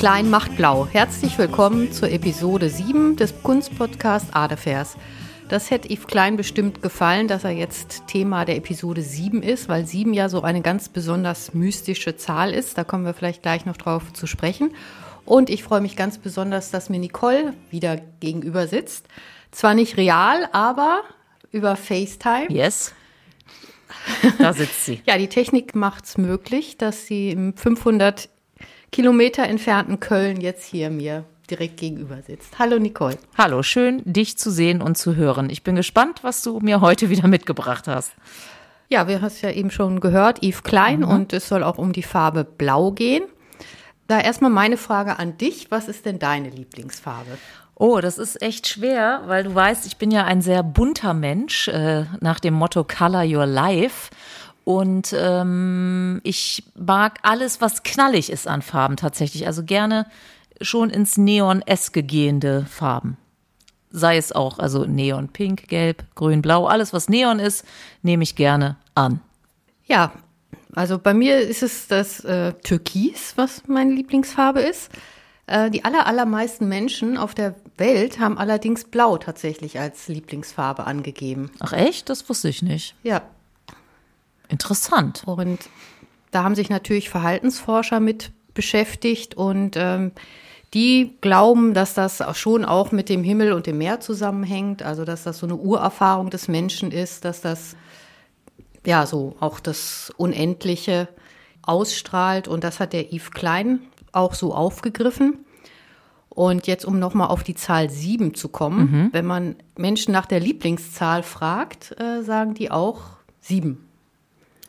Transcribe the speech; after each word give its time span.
Klein 0.00 0.30
macht 0.30 0.56
blau. 0.56 0.88
Herzlich 0.90 1.36
willkommen 1.36 1.92
zur 1.92 2.10
Episode 2.10 2.70
7 2.70 3.16
des 3.16 3.34
Kunstpodcasts 3.42 4.32
Adefers. 4.32 4.96
Das 5.50 5.70
hätte 5.70 5.92
Yves 5.92 6.06
Klein 6.06 6.38
bestimmt 6.38 6.80
gefallen, 6.80 7.28
dass 7.28 7.44
er 7.44 7.50
jetzt 7.50 8.06
Thema 8.06 8.46
der 8.46 8.56
Episode 8.56 9.02
7 9.02 9.42
ist, 9.42 9.68
weil 9.68 9.84
7 9.84 10.14
ja 10.14 10.30
so 10.30 10.40
eine 10.40 10.62
ganz 10.62 10.88
besonders 10.88 11.52
mystische 11.52 12.16
Zahl 12.16 12.54
ist. 12.54 12.78
Da 12.78 12.84
kommen 12.84 13.04
wir 13.04 13.12
vielleicht 13.12 13.42
gleich 13.42 13.66
noch 13.66 13.76
drauf 13.76 14.10
zu 14.14 14.26
sprechen. 14.26 14.74
Und 15.26 15.50
ich 15.50 15.62
freue 15.62 15.82
mich 15.82 15.96
ganz 15.96 16.16
besonders, 16.16 16.70
dass 16.70 16.88
mir 16.88 16.98
Nicole 16.98 17.52
wieder 17.70 17.98
gegenüber 18.20 18.68
sitzt. 18.68 19.06
Zwar 19.50 19.74
nicht 19.74 19.98
real, 19.98 20.48
aber 20.52 21.02
über 21.52 21.76
FaceTime. 21.76 22.46
Yes. 22.48 22.94
Da 24.38 24.54
sitzt 24.54 24.86
sie. 24.86 25.02
ja, 25.06 25.18
die 25.18 25.28
Technik 25.28 25.74
macht 25.74 26.06
es 26.06 26.16
möglich, 26.16 26.78
dass 26.78 27.06
sie 27.06 27.32
im 27.32 27.54
500 27.54 28.30
Kilometer 28.92 29.44
entfernten 29.44 30.00
Köln 30.00 30.40
jetzt 30.40 30.64
hier 30.64 30.90
mir 30.90 31.24
direkt 31.48 31.76
gegenüber 31.78 32.22
sitzt. 32.22 32.58
Hallo 32.58 32.78
Nicole. 32.78 33.18
Hallo, 33.38 33.62
schön 33.62 34.02
dich 34.04 34.36
zu 34.36 34.50
sehen 34.50 34.82
und 34.82 34.98
zu 34.98 35.14
hören. 35.14 35.48
Ich 35.50 35.62
bin 35.62 35.76
gespannt, 35.76 36.20
was 36.22 36.42
du 36.42 36.58
mir 36.60 36.80
heute 36.80 37.08
wieder 37.08 37.28
mitgebracht 37.28 37.86
hast. 37.86 38.12
Ja, 38.88 39.06
wir 39.06 39.16
haben 39.16 39.26
es 39.26 39.42
ja 39.42 39.50
eben 39.50 39.70
schon 39.70 40.00
gehört, 40.00 40.42
Yves 40.42 40.64
Klein, 40.64 41.00
mhm. 41.00 41.08
und 41.08 41.32
es 41.32 41.48
soll 41.48 41.62
auch 41.62 41.78
um 41.78 41.92
die 41.92 42.02
Farbe 42.02 42.44
Blau 42.44 42.90
gehen. 42.90 43.22
Da 44.08 44.20
erstmal 44.20 44.50
meine 44.50 44.76
Frage 44.76 45.20
an 45.20 45.38
dich. 45.38 45.70
Was 45.70 45.86
ist 45.86 46.04
denn 46.04 46.18
deine 46.18 46.50
Lieblingsfarbe? 46.50 47.38
Oh, 47.76 48.00
das 48.00 48.18
ist 48.18 48.42
echt 48.42 48.66
schwer, 48.66 49.22
weil 49.26 49.44
du 49.44 49.54
weißt, 49.54 49.86
ich 49.86 49.96
bin 49.96 50.10
ja 50.10 50.24
ein 50.24 50.42
sehr 50.42 50.64
bunter 50.64 51.14
Mensch 51.14 51.68
äh, 51.68 52.06
nach 52.20 52.40
dem 52.40 52.54
Motto 52.54 52.84
Color 52.84 53.24
Your 53.24 53.46
Life. 53.46 54.10
Und 54.64 55.14
ähm, 55.16 56.20
ich 56.22 56.64
mag 56.76 57.18
alles, 57.22 57.60
was 57.60 57.82
knallig 57.82 58.30
ist 58.30 58.46
an 58.46 58.62
Farben 58.62 58.96
tatsächlich. 58.96 59.46
Also 59.46 59.64
gerne 59.64 60.06
schon 60.60 60.90
ins 60.90 61.16
Neon-eske 61.16 62.02
gehende 62.02 62.66
Farben. 62.66 63.16
Sei 63.90 64.16
es 64.16 64.32
auch, 64.32 64.58
also 64.58 64.84
Neon 64.84 65.28
Pink, 65.28 65.68
Gelb, 65.68 66.04
Grün, 66.14 66.42
Blau, 66.42 66.66
alles 66.66 66.92
was 66.92 67.08
Neon 67.08 67.40
ist, 67.40 67.64
nehme 68.02 68.22
ich 68.22 68.36
gerne 68.36 68.76
an. 68.94 69.20
Ja, 69.86 70.12
also 70.74 70.98
bei 70.98 71.14
mir 71.14 71.40
ist 71.40 71.62
es 71.62 71.88
das 71.88 72.20
äh, 72.24 72.52
Türkis, 72.62 73.32
was 73.36 73.62
meine 73.66 73.92
Lieblingsfarbe 73.92 74.60
ist. 74.60 74.90
Äh, 75.46 75.70
die 75.70 75.84
aller, 75.84 76.06
allermeisten 76.06 76.68
Menschen 76.68 77.16
auf 77.16 77.34
der 77.34 77.56
Welt 77.76 78.20
haben 78.20 78.38
allerdings 78.38 78.84
Blau 78.84 79.18
tatsächlich 79.18 79.80
als 79.80 80.06
Lieblingsfarbe 80.06 80.86
angegeben. 80.86 81.50
Ach 81.58 81.72
echt? 81.72 82.08
Das 82.08 82.28
wusste 82.28 82.48
ich 82.48 82.62
nicht. 82.62 82.94
Ja. 83.02 83.22
Interessant. 84.50 85.22
Und 85.26 85.58
da 86.30 86.44
haben 86.44 86.54
sich 86.54 86.68
natürlich 86.68 87.08
Verhaltensforscher 87.08 88.00
mit 88.00 88.32
beschäftigt 88.52 89.36
und 89.36 89.76
ähm, 89.76 90.12
die 90.74 91.16
glauben, 91.20 91.74
dass 91.74 91.94
das 91.94 92.22
schon 92.36 92.64
auch 92.64 92.92
mit 92.92 93.08
dem 93.08 93.24
Himmel 93.24 93.52
und 93.52 93.66
dem 93.66 93.78
Meer 93.78 94.00
zusammenhängt, 94.00 94.82
also 94.82 95.04
dass 95.04 95.24
das 95.24 95.38
so 95.38 95.46
eine 95.46 95.56
Urerfahrung 95.56 96.30
des 96.30 96.48
Menschen 96.48 96.92
ist, 96.92 97.24
dass 97.24 97.40
das 97.40 97.76
ja 98.86 99.06
so 99.06 99.36
auch 99.40 99.60
das 99.60 100.12
Unendliche 100.16 101.08
ausstrahlt 101.62 102.48
und 102.48 102.64
das 102.64 102.80
hat 102.80 102.92
der 102.92 103.12
Yves 103.12 103.30
Klein 103.32 103.80
auch 104.12 104.34
so 104.34 104.54
aufgegriffen. 104.54 105.44
Und 106.28 106.68
jetzt, 106.68 106.84
um 106.84 107.00
nochmal 107.00 107.28
auf 107.28 107.42
die 107.42 107.56
Zahl 107.56 107.90
sieben 107.90 108.34
zu 108.34 108.48
kommen, 108.48 108.80
mhm. 108.80 109.08
wenn 109.12 109.26
man 109.26 109.56
Menschen 109.76 110.12
nach 110.12 110.26
der 110.26 110.38
Lieblingszahl 110.38 111.24
fragt, 111.24 112.00
äh, 112.00 112.22
sagen 112.22 112.54
die 112.54 112.70
auch 112.70 113.00
sieben. 113.40 113.89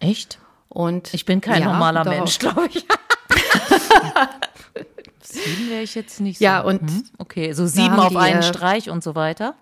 Echt? 0.01 0.39
Und 0.67 1.13
ich 1.13 1.25
bin 1.25 1.41
kein 1.41 1.61
ja, 1.61 1.71
normaler 1.71 2.03
Mensch, 2.03 2.39
glaube 2.39 2.67
ich. 2.67 2.85
sieben 5.21 5.69
wäre 5.69 5.83
ich 5.83 5.95
jetzt 5.95 6.19
nicht 6.19 6.39
so. 6.39 6.43
Ja, 6.43 6.61
und 6.61 6.81
mhm. 6.81 7.03
okay, 7.17 7.53
so 7.53 7.65
sieben 7.67 7.95
auf 7.95 8.09
die, 8.09 8.17
einen 8.17 8.43
Streich 8.43 8.89
und 8.89 9.03
so 9.03 9.15
weiter. 9.15 9.55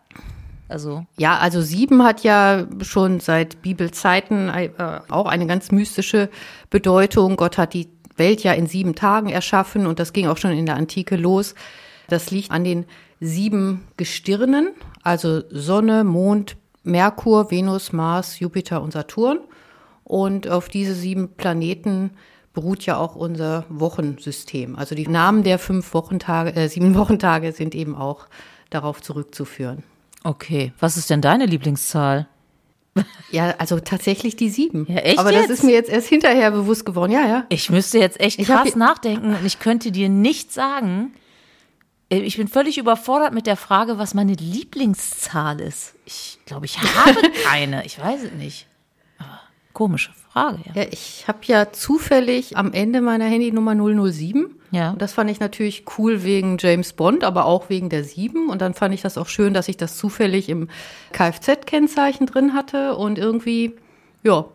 Also. 0.68 1.06
Ja, 1.18 1.38
also 1.38 1.62
sieben 1.62 2.04
hat 2.04 2.24
ja 2.24 2.68
schon 2.82 3.20
seit 3.20 3.62
Bibelzeiten 3.62 4.50
äh, 4.50 4.70
auch 5.10 5.26
eine 5.26 5.48
ganz 5.48 5.72
mystische 5.72 6.30
Bedeutung. 6.70 7.38
Gott 7.38 7.58
hat 7.58 7.74
die 7.74 7.90
Welt 8.18 8.44
ja 8.44 8.54
in 8.54 8.68
sieben 8.68 8.94
Tagen 8.94 9.30
erschaffen 9.30 9.88
und 9.88 10.00
das 10.00 10.14
ging 10.14 10.28
auch 10.28 10.38
schon 10.38 10.52
in 10.52 10.66
der 10.68 10.76
Antike 10.76 11.16
los. 11.16 11.56
Das 12.08 12.30
liegt 12.30 12.52
an 12.52 12.64
den 12.64 12.86
sieben 13.20 13.88
Gestirnen, 13.98 14.70
also 15.04 15.42
Sonne, 15.50 16.04
Mond, 16.04 16.56
Merkur, 16.84 17.52
Venus, 17.52 17.92
Mars, 17.92 18.40
Jupiter 18.40 18.82
und 18.82 18.94
Saturn. 18.94 19.40
Und 20.10 20.48
auf 20.48 20.70
diese 20.70 20.96
sieben 20.96 21.36
Planeten 21.36 22.10
beruht 22.52 22.84
ja 22.88 22.98
auch 22.98 23.16
unser 23.16 23.66
Wochensystem. 23.70 24.76
Also 24.76 24.96
die 24.96 25.08
Namen 25.08 25.44
der 25.44 25.60
fünf 25.60 25.94
Wochentage, 25.94 26.56
äh, 26.56 26.68
sieben 26.68 26.96
Wochentage 26.96 27.52
sind 27.52 27.76
eben 27.76 27.94
auch 27.96 28.26
darauf 28.72 29.04
zurückzuführen. 29.04 29.84
Okay, 30.24 30.74
was 30.80 30.98
ist 30.98 31.12
denn 31.12 31.22
deine 31.22 31.46
Lieblingszahl? 31.46 32.28
Ja, 33.30 33.54
also 33.60 33.80
tatsächlich 33.80 34.36
die 34.36 34.50
sieben. 34.50 34.88
Ja, 34.90 34.98
echt 34.98 35.20
Aber 35.20 35.32
jetzt? 35.32 35.44
das 35.44 35.60
ist 35.60 35.64
mir 35.64 35.76
jetzt 35.76 35.92
erst 35.92 36.08
hinterher 36.08 36.50
bewusst 36.50 36.88
geworden. 36.88 37.12
Ja, 37.12 37.28
ja. 37.28 37.46
Ich 37.50 37.70
müsste 37.70 38.00
jetzt 38.00 38.20
echt 38.20 38.40
krass 38.40 38.76
nachdenken 38.76 39.36
und 39.36 39.46
ich 39.46 39.60
könnte 39.60 39.92
dir 39.92 40.10
nicht 40.10 40.52
sagen. 40.52 41.14
Äh, 42.10 42.22
ich 42.22 42.38
bin 42.38 42.48
völlig 42.48 42.80
überfordert 42.80 43.32
mit 43.32 43.46
der 43.46 43.58
Frage, 43.58 44.00
was 44.00 44.16
meine 44.16 44.34
Lieblingszahl 44.34 45.62
ist. 45.62 45.94
Ich 46.06 46.40
glaube, 46.48 46.66
ich 46.66 46.80
habe 46.82 47.22
keine. 47.46 47.86
Ich 47.86 48.00
weiß 48.00 48.24
es 48.24 48.32
nicht. 48.32 48.66
Komische 49.74 50.12
Frage. 50.14 50.60
Ja, 50.74 50.84
ja 50.84 50.88
ich 50.92 51.28
habe 51.28 51.40
ja 51.44 51.72
zufällig 51.72 52.58
am 52.58 52.74
Ende 52.74 53.02
meiner 53.02 53.26
Handynummer 53.26 53.76
007. 53.76 54.56
Ja. 54.72 54.92
Und 54.92 55.02
das 55.02 55.14
fand 55.14 55.30
ich 55.30 55.40
natürlich 55.40 55.86
cool 55.98 56.24
wegen 56.24 56.58
James 56.60 56.94
Bond, 56.94 57.24
aber 57.24 57.46
auch 57.46 57.70
wegen 57.70 57.90
der 57.90 58.04
7. 58.04 58.50
Und 58.50 58.62
dann 58.62 58.74
fand 58.74 58.94
ich 58.94 59.02
das 59.02 59.18
auch 59.18 59.28
schön, 59.28 59.54
dass 59.54 59.68
ich 59.68 59.78
das 59.78 59.98
zufällig 59.98 60.50
im 60.50 60.70
Kfz-Kennzeichen 61.12 62.28
drin 62.28 62.54
hatte. 62.54 62.96
Und 62.96 63.18
irgendwie, 63.18 63.76
ja, 64.24 64.46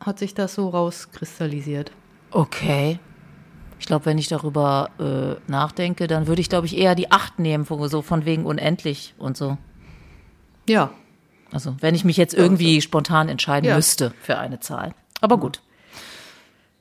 hat 0.00 0.18
sich 0.18 0.34
das 0.34 0.54
so 0.54 0.68
rauskristallisiert. 0.68 1.92
Okay. 2.30 2.98
Ich 3.78 3.86
glaube, 3.86 4.06
wenn 4.06 4.18
ich 4.18 4.28
darüber 4.28 4.90
äh, 4.98 5.50
nachdenke, 5.50 6.06
dann 6.06 6.26
würde 6.26 6.40
ich, 6.40 6.48
glaube 6.48 6.66
ich, 6.66 6.76
eher 6.76 6.94
die 6.94 7.10
8 7.10 7.38
nehmen, 7.38 7.64
so 7.64 8.02
von 8.02 8.24
wegen 8.24 8.46
unendlich 8.46 9.14
und 9.18 9.36
so. 9.36 9.58
Ja. 10.68 10.90
Also, 11.54 11.76
wenn 11.80 11.94
ich 11.94 12.04
mich 12.04 12.16
jetzt 12.16 12.34
irgendwie 12.34 12.80
spontan 12.80 13.28
entscheiden 13.28 13.68
ja. 13.68 13.76
müsste 13.76 14.12
für 14.20 14.38
eine 14.38 14.58
Zahl. 14.58 14.92
Aber 15.20 15.38
gut. 15.38 15.62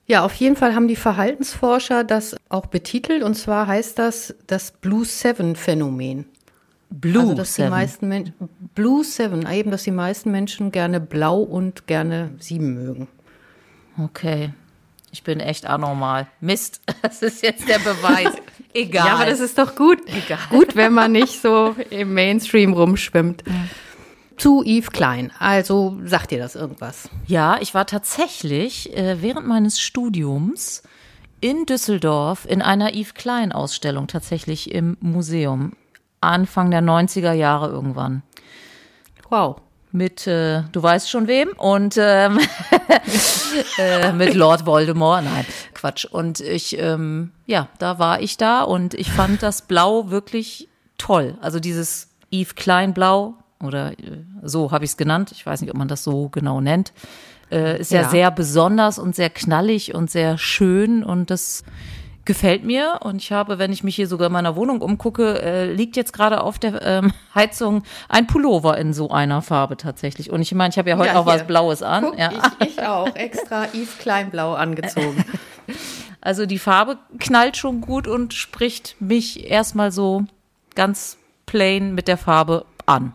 Ja, 0.07 0.25
auf 0.25 0.33
jeden 0.33 0.55
Fall 0.55 0.73
haben 0.73 0.87
die 0.87 0.95
Verhaltensforscher 0.95 2.03
das 2.03 2.35
auch 2.49 2.65
betitelt 2.65 3.21
und 3.21 3.35
zwar 3.35 3.67
heißt 3.67 3.99
das 3.99 4.35
das 4.47 4.71
Blue 4.71 5.05
Seven 5.05 5.55
Phänomen. 5.55 6.25
Blue 6.89 7.21
also, 7.21 7.33
dass 7.35 7.53
Seven. 7.53 7.67
Die 7.67 7.71
meisten 7.71 8.33
Blue 8.73 9.03
Seven, 9.03 9.47
eben, 9.47 9.69
dass 9.69 9.83
die 9.83 9.91
meisten 9.91 10.31
Menschen 10.31 10.71
gerne 10.71 10.99
blau 10.99 11.37
und 11.39 11.85
gerne 11.85 12.31
sieben 12.39 12.73
mögen. 12.73 13.07
Okay. 13.97 14.53
Ich 15.11 15.21
bin 15.21 15.39
echt 15.39 15.67
anormal. 15.67 16.25
Mist, 16.41 16.81
das 17.03 17.21
ist 17.21 17.43
jetzt 17.43 17.69
der 17.69 17.77
Beweis. 17.77 18.33
Egal. 18.73 19.05
Ja, 19.05 19.13
aber 19.17 19.27
das 19.27 19.39
ist 19.39 19.59
doch 19.59 19.75
gut. 19.75 19.99
Egal. 20.07 20.39
Gut, 20.49 20.75
wenn 20.75 20.93
man 20.93 21.11
nicht 21.11 21.39
so 21.39 21.75
im 21.91 22.15
Mainstream 22.15 22.73
rumschwimmt. 22.73 23.43
Ja 23.45 23.53
zu 24.37 24.63
Yves 24.63 24.91
Klein. 24.91 25.31
Also 25.39 25.97
sagt 26.03 26.31
dir 26.31 26.39
das 26.39 26.55
irgendwas? 26.55 27.09
Ja, 27.27 27.57
ich 27.59 27.73
war 27.73 27.85
tatsächlich 27.85 28.95
äh, 28.95 29.21
während 29.21 29.47
meines 29.47 29.79
Studiums 29.79 30.83
in 31.41 31.65
Düsseldorf 31.65 32.45
in 32.45 32.61
einer 32.61 32.93
Yves 32.93 33.13
Klein 33.13 33.51
Ausstellung 33.51 34.07
tatsächlich 34.07 34.71
im 34.71 34.97
Museum. 35.01 35.73
Anfang 36.21 36.71
der 36.71 36.81
90er 36.81 37.33
Jahre 37.33 37.67
irgendwann. 37.67 38.23
Wow. 39.29 39.57
Mit, 39.91 40.25
äh, 40.25 40.63
du 40.71 40.81
weißt 40.81 41.07
schon 41.07 41.27
wem, 41.27 41.49
und 41.57 41.97
ähm, 41.99 42.39
äh, 43.77 44.11
mit 44.11 44.33
Lord 44.33 44.65
Voldemort. 44.65 45.23
Nein, 45.23 45.45
Quatsch. 45.75 46.05
Und 46.05 46.39
ich, 46.39 46.79
ähm, 46.79 47.31
ja, 47.45 47.67
da 47.77 47.99
war 47.99 48.19
ich 48.19 48.37
da 48.37 48.63
und 48.63 48.95
ich 48.95 49.11
fand 49.11 49.43
das 49.43 49.61
Blau 49.63 50.09
wirklich 50.09 50.67
toll. 50.97 51.37
Also 51.41 51.59
dieses 51.59 52.07
Yves 52.31 52.55
Klein 52.55 52.95
Blau, 52.95 53.35
oder 53.63 53.91
äh, 53.91 54.23
so 54.41 54.71
habe 54.71 54.85
ich 54.85 54.91
es 54.91 54.97
genannt. 54.97 55.31
Ich 55.31 55.45
weiß 55.45 55.61
nicht, 55.61 55.71
ob 55.71 55.77
man 55.77 55.87
das 55.87 56.03
so 56.03 56.29
genau 56.29 56.61
nennt. 56.61 56.93
Äh, 57.51 57.79
ist 57.79 57.91
ja. 57.91 58.01
ja 58.01 58.09
sehr 58.09 58.31
besonders 58.31 58.99
und 58.99 59.15
sehr 59.15 59.29
knallig 59.29 59.93
und 59.93 60.09
sehr 60.09 60.37
schön 60.37 61.03
und 61.03 61.29
das 61.29 61.63
gefällt 62.25 62.63
mir. 62.63 62.99
Und 63.01 63.17
ich 63.17 63.31
habe, 63.31 63.59
wenn 63.59 63.71
ich 63.71 63.83
mich 63.83 63.95
hier 63.95 64.07
sogar 64.07 64.27
in 64.27 64.33
meiner 64.33 64.55
Wohnung 64.55 64.81
umgucke, 64.81 65.41
äh, 65.41 65.71
liegt 65.71 65.95
jetzt 65.95 66.13
gerade 66.13 66.41
auf 66.41 66.59
der 66.59 66.81
ähm, 66.81 67.13
Heizung 67.35 67.83
ein 68.09 68.27
Pullover 68.27 68.77
in 68.77 68.93
so 68.93 69.09
einer 69.09 69.41
Farbe 69.41 69.77
tatsächlich. 69.77 70.31
Und 70.31 70.41
ich 70.41 70.53
meine, 70.53 70.69
ich 70.69 70.77
habe 70.77 70.89
ja 70.89 70.97
heute 70.97 71.13
ja, 71.13 71.19
auch 71.19 71.25
was 71.25 71.45
Blaues 71.45 71.83
an. 71.83 72.05
Guck, 72.05 72.19
ja. 72.19 72.31
ich, 72.59 72.67
ich 72.67 72.85
auch. 72.85 73.13
Extra 73.15 73.65
Yves 73.73 73.97
Kleinblau 73.99 74.53
angezogen. 74.53 75.23
Also 76.25 76.45
die 76.45 76.57
Farbe 76.57 76.99
knallt 77.19 77.57
schon 77.57 77.81
gut 77.81 78.07
und 78.07 78.33
spricht 78.33 78.95
mich 79.01 79.49
erstmal 79.49 79.91
so 79.91 80.23
ganz 80.73 81.17
plain 81.45 81.93
mit 81.95 82.07
der 82.07 82.15
Farbe 82.15 82.65
an. 82.85 83.13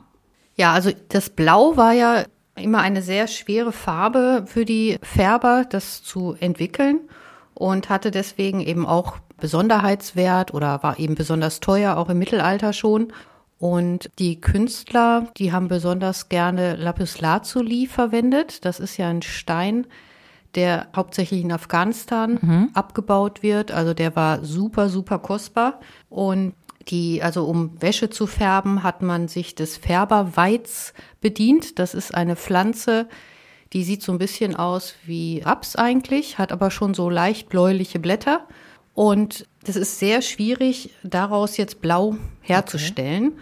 Ja, 0.59 0.73
also 0.73 0.91
das 1.09 1.31
Blau 1.31 1.77
war 1.77 1.93
ja 1.93 2.25
immer 2.57 2.81
eine 2.81 3.01
sehr 3.01 3.29
schwere 3.29 3.73
Farbe 3.73 4.45
für 4.47 4.65
die 4.65 4.99
Färber, 5.03 5.65
das 5.69 6.03
zu 6.03 6.35
entwickeln 6.41 7.01
und 7.55 7.89
hatte 7.89 8.11
deswegen 8.11 8.61
eben 8.61 8.85
auch 8.85 9.19
Besonderheitswert 9.41 10.53
oder 10.53 10.83
war 10.83 10.99
eben 10.99 11.15
besonders 11.15 11.61
teuer, 11.61 11.97
auch 11.97 12.09
im 12.09 12.19
Mittelalter 12.19 12.73
schon. 12.73 13.13
Und 13.61 14.11
die 14.19 14.41
Künstler, 14.41 15.29
die 15.37 15.53
haben 15.53 15.69
besonders 15.69 16.29
gerne 16.29 16.75
Lapislazuli 16.75 17.87
verwendet. 17.87 18.65
Das 18.65 18.81
ist 18.81 18.97
ja 18.97 19.09
ein 19.09 19.23
Stein, 19.23 19.87
der 20.57 20.89
hauptsächlich 20.95 21.43
in 21.43 21.53
Afghanistan 21.53 22.39
mhm. 22.41 22.71
abgebaut 22.75 23.45
wird. 23.45 23.71
Also 23.71 23.95
der 23.95 24.17
war 24.17 24.45
super, 24.45 24.89
super 24.89 25.21
kostbar. 25.21 25.81
Und 26.09 26.55
die, 26.89 27.23
also 27.23 27.45
um 27.45 27.81
Wäsche 27.81 28.11
zu 28.11 28.27
färben, 28.27 28.83
hat 28.83 29.03
man 29.03 29.29
sich 29.29 29.55
des 29.55 29.77
Färberweiz 29.77 30.95
bedient. 31.21 31.79
Das 31.79 31.95
ist 31.95 32.15
eine 32.15 32.37
Pflanze, 32.37 33.09
die 33.73 33.85
sieht 33.85 34.03
so 34.03 34.13
ein 34.13 34.19
bisschen 34.19 34.57
aus 34.57 34.95
wie 35.05 35.43
Raps 35.45 35.77
eigentlich, 35.77 36.39
hat 36.39 36.53
aber 36.53 36.71
schon 36.71 36.95
so 36.95 37.11
leicht 37.11 37.49
bläuliche 37.49 37.99
Blätter. 37.99 38.47
Und 38.95 39.47
das 39.65 39.77
ist 39.77 39.99
sehr 39.99 40.23
schwierig, 40.23 40.91
daraus 41.03 41.57
jetzt 41.57 41.81
blau 41.81 42.17
herzustellen. 42.41 43.29
Okay. 43.29 43.41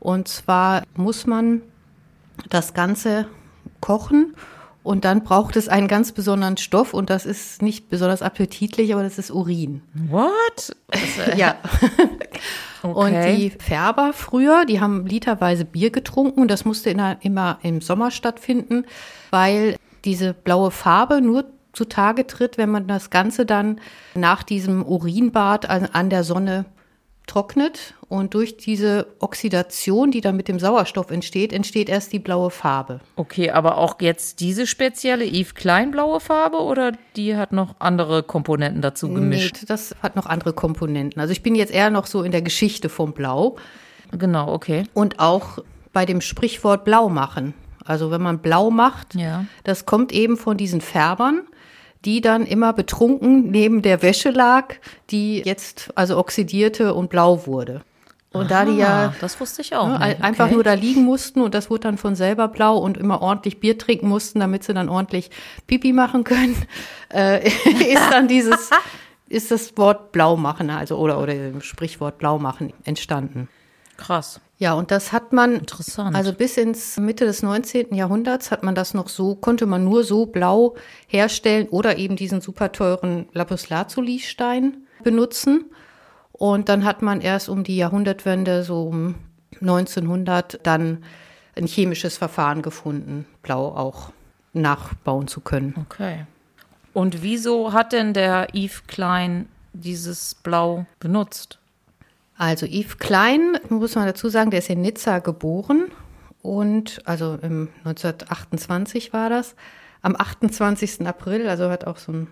Und 0.00 0.28
zwar 0.28 0.82
muss 0.94 1.26
man 1.26 1.62
das 2.48 2.74
Ganze 2.74 3.26
kochen 3.80 4.34
und 4.82 5.04
dann 5.04 5.22
braucht 5.22 5.56
es 5.56 5.68
einen 5.68 5.88
ganz 5.88 6.12
besonderen 6.12 6.56
Stoff 6.56 6.92
und 6.92 7.08
das 7.08 7.24
ist 7.24 7.62
nicht 7.62 7.88
besonders 7.88 8.22
appetitlich, 8.22 8.92
aber 8.92 9.02
das 9.02 9.18
ist 9.18 9.30
Urin. 9.30 9.82
What? 9.94 10.76
ja. 11.36 11.56
Okay. 12.82 13.30
Und 13.30 13.38
die 13.38 13.50
Färber 13.50 14.12
früher, 14.12 14.64
die 14.64 14.80
haben 14.80 15.06
literweise 15.06 15.64
Bier 15.64 15.90
getrunken 15.90 16.40
und 16.40 16.50
das 16.50 16.64
musste 16.64 16.90
immer 16.90 17.58
im 17.62 17.80
Sommer 17.80 18.10
stattfinden, 18.10 18.84
weil 19.30 19.76
diese 20.04 20.34
blaue 20.34 20.70
Farbe 20.70 21.20
nur 21.20 21.44
zutage 21.72 22.26
tritt, 22.26 22.58
wenn 22.58 22.70
man 22.70 22.86
das 22.86 23.10
Ganze 23.10 23.46
dann 23.46 23.80
nach 24.14 24.42
diesem 24.42 24.84
Urinbad 24.84 25.68
an 25.70 26.10
der 26.10 26.24
Sonne 26.24 26.66
trocknet 27.26 27.94
und 28.08 28.34
durch 28.34 28.56
diese 28.56 29.06
Oxidation, 29.20 30.10
die 30.10 30.20
dann 30.20 30.36
mit 30.36 30.48
dem 30.48 30.58
Sauerstoff 30.58 31.10
entsteht, 31.10 31.52
entsteht 31.52 31.88
erst 31.88 32.12
die 32.12 32.18
blaue 32.18 32.50
Farbe. 32.50 33.00
Okay, 33.16 33.50
aber 33.50 33.78
auch 33.78 34.00
jetzt 34.00 34.40
diese 34.40 34.66
spezielle 34.66 35.24
Yves 35.26 35.54
Klein 35.54 35.90
blaue 35.90 36.20
Farbe 36.20 36.58
oder 36.58 36.92
die 37.16 37.36
hat 37.36 37.52
noch 37.52 37.76
andere 37.78 38.22
Komponenten 38.22 38.82
dazu 38.82 39.08
gemischt? 39.08 39.58
Nee, 39.60 39.66
das 39.68 39.94
hat 40.02 40.16
noch 40.16 40.26
andere 40.26 40.52
Komponenten. 40.52 41.20
Also 41.20 41.32
ich 41.32 41.42
bin 41.42 41.54
jetzt 41.54 41.72
eher 41.72 41.90
noch 41.90 42.06
so 42.06 42.22
in 42.22 42.32
der 42.32 42.42
Geschichte 42.42 42.88
vom 42.88 43.12
Blau. 43.12 43.56
Genau, 44.10 44.52
okay. 44.52 44.84
Und 44.92 45.18
auch 45.18 45.58
bei 45.92 46.04
dem 46.04 46.20
Sprichwort 46.20 46.84
Blau 46.84 47.08
machen. 47.08 47.54
Also 47.84 48.10
wenn 48.10 48.22
man 48.22 48.38
blau 48.38 48.70
macht, 48.70 49.14
ja. 49.14 49.44
das 49.64 49.86
kommt 49.86 50.12
eben 50.12 50.36
von 50.36 50.56
diesen 50.56 50.80
Färbern 50.80 51.42
die 52.04 52.20
dann 52.20 52.46
immer 52.46 52.72
betrunken 52.72 53.50
neben 53.50 53.82
der 53.82 54.02
Wäsche 54.02 54.30
lag, 54.30 54.74
die 55.10 55.42
jetzt 55.44 55.90
also 55.94 56.18
oxidierte 56.18 56.94
und 56.94 57.10
blau 57.10 57.46
wurde. 57.46 57.82
Und 58.32 58.50
Aha, 58.50 58.64
da 58.64 58.70
die 58.70 58.78
ja 58.78 59.14
das 59.20 59.38
wusste 59.40 59.60
ich 59.60 59.76
auch 59.76 59.88
ne, 59.88 60.16
einfach 60.22 60.50
nur 60.50 60.64
da 60.64 60.72
liegen 60.72 61.04
mussten 61.04 61.42
und 61.42 61.54
das 61.54 61.68
wurde 61.68 61.82
dann 61.82 61.98
von 61.98 62.14
selber 62.14 62.48
blau 62.48 62.78
und 62.78 62.96
immer 62.96 63.20
ordentlich 63.20 63.60
Bier 63.60 63.76
trinken 63.76 64.08
mussten, 64.08 64.40
damit 64.40 64.64
sie 64.64 64.72
dann 64.72 64.88
ordentlich 64.88 65.30
Pipi 65.66 65.92
machen 65.92 66.24
können, 66.24 66.56
äh, 67.12 67.46
ist 67.46 68.10
dann 68.10 68.28
dieses 68.28 68.70
ist 69.28 69.50
das 69.50 69.76
Wort 69.76 70.12
blau 70.12 70.36
machen, 70.36 70.70
also 70.70 70.96
oder 70.96 71.20
oder 71.20 71.60
Sprichwort 71.60 72.18
blau 72.18 72.38
machen 72.38 72.72
entstanden. 72.84 73.48
Krass. 73.96 74.40
Ja, 74.62 74.74
und 74.74 74.92
das 74.92 75.10
hat 75.10 75.32
man, 75.32 75.56
Interessant. 75.56 76.14
also 76.14 76.32
bis 76.32 76.56
ins 76.56 76.96
Mitte 76.96 77.24
des 77.24 77.42
19. 77.42 77.96
Jahrhunderts 77.96 78.52
hat 78.52 78.62
man 78.62 78.76
das 78.76 78.94
noch 78.94 79.08
so, 79.08 79.34
konnte 79.34 79.66
man 79.66 79.82
nur 79.82 80.04
so 80.04 80.26
blau 80.26 80.76
herstellen 81.08 81.66
oder 81.70 81.98
eben 81.98 82.14
diesen 82.14 82.40
super 82.40 82.70
teuren 82.70 83.26
Lapislazuli-Stein 83.32 84.86
benutzen. 85.02 85.64
Und 86.30 86.68
dann 86.68 86.84
hat 86.84 87.02
man 87.02 87.20
erst 87.20 87.48
um 87.48 87.64
die 87.64 87.76
Jahrhundertwende, 87.76 88.62
so 88.62 88.84
um 88.84 89.16
1900, 89.60 90.60
dann 90.64 91.02
ein 91.56 91.66
chemisches 91.66 92.16
Verfahren 92.16 92.62
gefunden, 92.62 93.26
blau 93.42 93.66
auch 93.66 94.12
nachbauen 94.52 95.26
zu 95.26 95.40
können. 95.40 95.74
Okay. 95.90 96.24
Und 96.92 97.24
wieso 97.24 97.72
hat 97.72 97.92
denn 97.92 98.14
der 98.14 98.54
Yves 98.54 98.86
Klein 98.86 99.48
dieses 99.72 100.36
Blau 100.36 100.86
benutzt? 101.00 101.58
Also 102.36 102.66
Yves 102.66 102.98
Klein, 102.98 103.58
muss 103.68 103.94
man 103.94 104.06
dazu 104.06 104.28
sagen, 104.28 104.50
der 104.50 104.58
ist 104.60 104.70
in 104.70 104.80
Nizza 104.80 105.18
geboren 105.18 105.90
und 106.42 107.00
also 107.04 107.38
im 107.40 107.68
1928 107.84 109.12
war 109.12 109.30
das. 109.30 109.54
Am 110.02 110.16
28. 110.16 111.06
April, 111.06 111.48
also 111.48 111.70
hat 111.70 111.86
auch 111.86 111.98
so 111.98 112.12
ein 112.12 112.26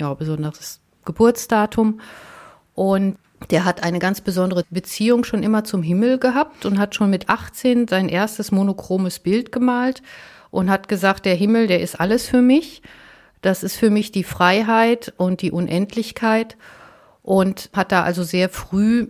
ja, 0.00 0.12
besonderes 0.14 0.80
Geburtsdatum. 1.04 2.00
Und 2.74 3.16
der 3.50 3.64
hat 3.64 3.84
eine 3.84 4.00
ganz 4.00 4.20
besondere 4.20 4.64
Beziehung 4.70 5.22
schon 5.22 5.42
immer 5.42 5.64
zum 5.64 5.82
Himmel 5.82 6.18
gehabt 6.18 6.66
und 6.66 6.78
hat 6.78 6.94
schon 6.94 7.10
mit 7.10 7.28
18 7.28 7.86
sein 7.86 8.08
erstes 8.08 8.50
monochromes 8.50 9.20
Bild 9.20 9.52
gemalt 9.52 10.02
und 10.50 10.70
hat 10.70 10.88
gesagt, 10.88 11.24
der 11.24 11.34
Himmel, 11.34 11.66
der 11.66 11.80
ist 11.80 12.00
alles 12.00 12.26
für 12.26 12.42
mich. 12.42 12.82
Das 13.42 13.62
ist 13.62 13.76
für 13.76 13.90
mich 13.90 14.10
die 14.10 14.24
Freiheit 14.24 15.12
und 15.18 15.42
die 15.42 15.52
Unendlichkeit 15.52 16.56
und 17.22 17.70
hat 17.74 17.92
da 17.92 18.02
also 18.02 18.22
sehr 18.22 18.48
früh 18.48 19.08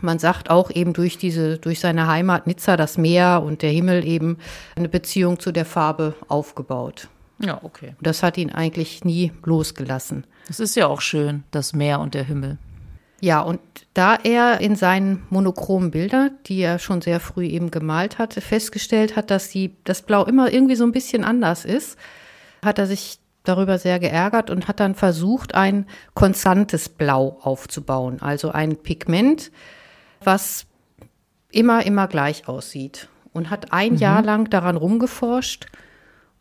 man 0.00 0.18
sagt 0.18 0.50
auch 0.50 0.70
eben 0.70 0.92
durch 0.92 1.18
diese, 1.18 1.58
durch 1.58 1.80
seine 1.80 2.06
Heimat 2.06 2.46
Nizza, 2.46 2.76
das 2.76 2.98
Meer 2.98 3.42
und 3.44 3.62
der 3.62 3.70
Himmel 3.70 4.06
eben 4.06 4.38
eine 4.76 4.88
Beziehung 4.88 5.38
zu 5.38 5.52
der 5.52 5.64
Farbe 5.64 6.14
aufgebaut. 6.28 7.08
Ja, 7.38 7.60
okay. 7.62 7.94
Das 8.00 8.22
hat 8.22 8.38
ihn 8.38 8.50
eigentlich 8.50 9.04
nie 9.04 9.32
losgelassen. 9.44 10.26
Es 10.48 10.60
ist 10.60 10.76
ja 10.76 10.86
auch 10.86 11.00
schön, 11.00 11.44
das 11.50 11.72
Meer 11.72 12.00
und 12.00 12.14
der 12.14 12.24
Himmel. 12.24 12.58
Ja, 13.20 13.40
und 13.40 13.60
da 13.94 14.16
er 14.16 14.60
in 14.60 14.76
seinen 14.76 15.22
monochromen 15.30 15.90
Bildern, 15.90 16.32
die 16.46 16.60
er 16.60 16.78
schon 16.78 17.00
sehr 17.00 17.20
früh 17.20 17.46
eben 17.46 17.70
gemalt 17.70 18.18
hatte, 18.18 18.40
festgestellt 18.40 19.16
hat, 19.16 19.30
dass 19.30 19.48
die, 19.48 19.76
das 19.84 20.02
Blau 20.02 20.24
immer 20.24 20.52
irgendwie 20.52 20.76
so 20.76 20.84
ein 20.84 20.92
bisschen 20.92 21.24
anders 21.24 21.64
ist, 21.64 21.96
hat 22.62 22.78
er 22.78 22.86
sich 22.86 23.18
darüber 23.44 23.78
sehr 23.78 23.98
geärgert 24.00 24.50
und 24.50 24.66
hat 24.66 24.80
dann 24.80 24.94
versucht, 24.94 25.54
ein 25.54 25.86
konstantes 26.14 26.88
Blau 26.88 27.38
aufzubauen. 27.42 28.20
Also 28.20 28.50
ein 28.50 28.76
Pigment, 28.76 29.52
was 30.22 30.66
immer, 31.50 31.86
immer 31.86 32.08
gleich 32.08 32.48
aussieht. 32.48 33.08
Und 33.32 33.50
hat 33.50 33.72
ein 33.72 33.92
mhm. 33.92 33.98
Jahr 33.98 34.22
lang 34.22 34.50
daran 34.50 34.76
rumgeforscht 34.76 35.66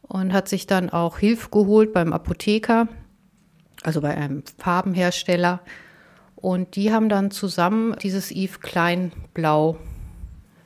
und 0.01 0.31
hat 0.31 0.47
sich 0.47 0.67
dann 0.67 0.89
auch 0.89 1.17
Hilfe 1.17 1.49
geholt 1.49 1.91
beim 1.91 2.13
Apotheker, 2.13 2.87
also 3.81 4.01
bei 4.01 4.15
einem 4.15 4.43
Farbenhersteller. 4.57 5.61
Und 6.35 6.75
die 6.75 6.93
haben 6.93 7.09
dann 7.09 7.31
zusammen 7.31 7.95
dieses 8.01 8.31
Yves 8.31 8.59
Klein 8.59 9.11
Blau 9.33 9.77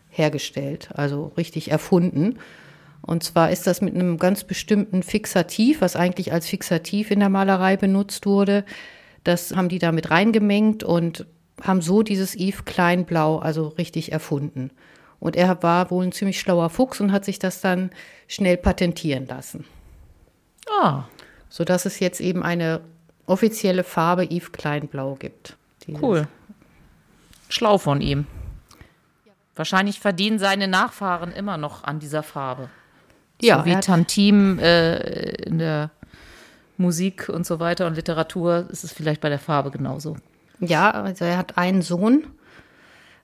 hergestellt, 0.10 0.90
also 0.94 1.32
richtig 1.38 1.72
erfunden. 1.72 2.40
Und 3.08 3.24
zwar 3.24 3.52
ist 3.52 3.66
das 3.66 3.82
mit 3.82 3.96
einem 3.96 4.18
ganz 4.18 4.44
bestimmten 4.44 5.02
Fixativ, 5.02 5.80
was 5.80 5.96
eigentlich 5.96 6.34
als 6.34 6.46
Fixativ 6.48 7.10
in 7.10 7.22
der 7.22 7.30
Malerei 7.30 7.78
benutzt 7.78 8.26
wurde. 8.26 8.66
Das 9.24 9.56
haben 9.56 9.70
die 9.70 9.80
da 9.80 9.94
mit 9.94 10.12
reingemengt 10.12 10.84
und 10.84 11.26
haben 11.64 11.82
so 11.82 12.04
dieses 12.04 12.36
Yves 12.36 12.66
Kleinblau 12.66 13.40
also 13.40 13.70
richtig 13.70 14.12
erfunden. 14.12 14.72
Und 15.20 15.38
er 15.38 15.64
war 15.64 15.90
wohl 15.90 16.06
ein 16.06 16.12
ziemlich 16.12 16.40
schlauer 16.40 16.70
Fuchs 16.70 17.00
und 17.00 17.14
hat 17.14 17.24
sich 17.24 17.40
das 17.40 17.62
dann 17.62 17.92
schnell 18.28 18.58
patentieren 18.58 19.26
lassen. 19.26 19.64
Ah. 20.80 21.06
Sodass 21.50 21.86
es 21.86 22.02
jetzt 22.02 22.20
eben 22.20 22.44
eine 22.44 22.82
offizielle 23.26 23.86
Farbe 23.86 24.26
Yves 24.26 24.52
Kleinblau 24.52 25.16
gibt. 25.16 25.56
Cool. 26.02 26.28
Schlau 27.48 27.78
von 27.78 28.02
ihm. 28.02 28.28
Wahrscheinlich 29.56 30.02
verdienen 30.02 30.40
seine 30.40 30.68
Nachfahren 30.68 31.32
immer 31.32 31.56
noch 31.56 31.86
an 31.86 32.00
dieser 32.00 32.22
Farbe. 32.22 32.70
Ja, 33.42 33.60
so 33.60 33.66
wie 33.66 33.80
Tantim 33.80 34.60
äh, 34.60 34.98
in 35.44 35.60
der 35.60 35.92
Musik 36.78 37.30
und 37.30 37.46
so 37.46 37.60
weiter 37.60 37.88
und 37.88 37.96
Literatur 37.96 38.68
ist 38.70 38.84
es 38.84 38.92
vielleicht 38.92 39.22
bei 39.22 39.30
der 39.30 39.40
Farbe 39.40 39.72
genauso. 39.72 40.18
Ja, 40.60 40.92
also 40.92 41.26
er 41.26 41.38
hat 41.38 41.58
einen 41.58 41.82
Sohn, 41.82 42.24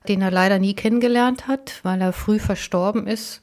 den 0.08 0.22
er 0.22 0.30
leider 0.30 0.58
nie 0.58 0.74
kennengelernt 0.74 1.48
hat, 1.48 1.80
weil 1.82 2.00
er 2.00 2.12
früh 2.12 2.38
verstorben 2.38 3.06
ist. 3.06 3.42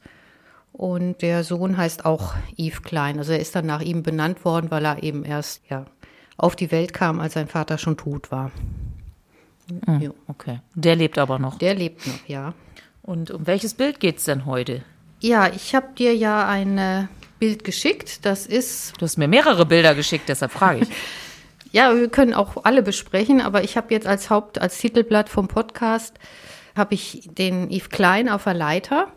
Und 0.73 1.21
der 1.21 1.43
Sohn 1.43 1.75
heißt 1.75 2.05
auch 2.05 2.35
Yves 2.57 2.81
Klein. 2.83 3.17
Also 3.17 3.33
er 3.33 3.39
ist 3.39 3.55
dann 3.55 3.65
nach 3.65 3.81
ihm 3.81 4.03
benannt 4.03 4.45
worden, 4.45 4.71
weil 4.71 4.85
er 4.85 5.03
eben 5.03 5.25
erst 5.25 5.61
ja, 5.69 5.85
auf 6.37 6.55
die 6.55 6.71
Welt 6.71 6.93
kam, 6.93 7.19
als 7.19 7.33
sein 7.33 7.47
Vater 7.47 7.77
schon 7.77 7.97
tot 7.97 8.31
war. 8.31 8.51
Mhm, 9.85 10.13
okay. 10.27 10.59
Der 10.75 10.95
lebt 10.95 11.17
aber 11.17 11.39
noch. 11.39 11.57
Der 11.57 11.73
lebt 11.73 12.05
noch, 12.07 12.27
ja. 12.27 12.53
Und 13.03 13.31
um 13.31 13.47
welches 13.47 13.73
Bild 13.73 13.99
geht 13.99 14.17
es 14.17 14.25
denn 14.25 14.45
heute? 14.45 14.83
Ja, 15.21 15.47
ich 15.47 15.75
habe 15.75 15.93
dir 15.97 16.15
ja 16.15 16.47
ein 16.47 16.77
äh, 16.77 17.05
Bild 17.39 17.63
geschickt. 17.63 18.25
Das 18.25 18.45
ist. 18.45 18.93
Du 18.99 19.05
hast 19.05 19.17
mir 19.17 19.27
mehrere 19.27 19.65
Bilder 19.65 19.95
geschickt, 19.95 20.27
deshalb 20.27 20.51
frage 20.51 20.81
ich. 20.81 20.89
ja, 21.71 21.95
wir 21.95 22.09
können 22.09 22.33
auch 22.33 22.65
alle 22.65 22.81
besprechen, 22.81 23.39
aber 23.39 23.63
ich 23.63 23.77
habe 23.77 23.93
jetzt 23.93 24.07
als 24.07 24.29
Haupt, 24.29 24.59
als 24.59 24.77
Titelblatt 24.79 25.29
vom 25.29 25.47
Podcast, 25.47 26.15
habe 26.75 26.95
ich 26.95 27.29
den 27.37 27.69
Yves 27.69 27.89
Klein 27.89 28.29
auf 28.29 28.43
der 28.45 28.55
Leiter. 28.55 29.07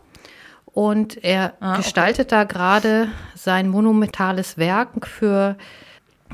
Und 0.65 1.23
er 1.23 1.53
ah, 1.61 1.77
gestaltet 1.77 2.33
okay. 2.33 2.35
da 2.35 2.43
gerade 2.43 3.07
sein 3.33 3.69
monumentales 3.69 4.57
Werk 4.57 5.07
für 5.07 5.57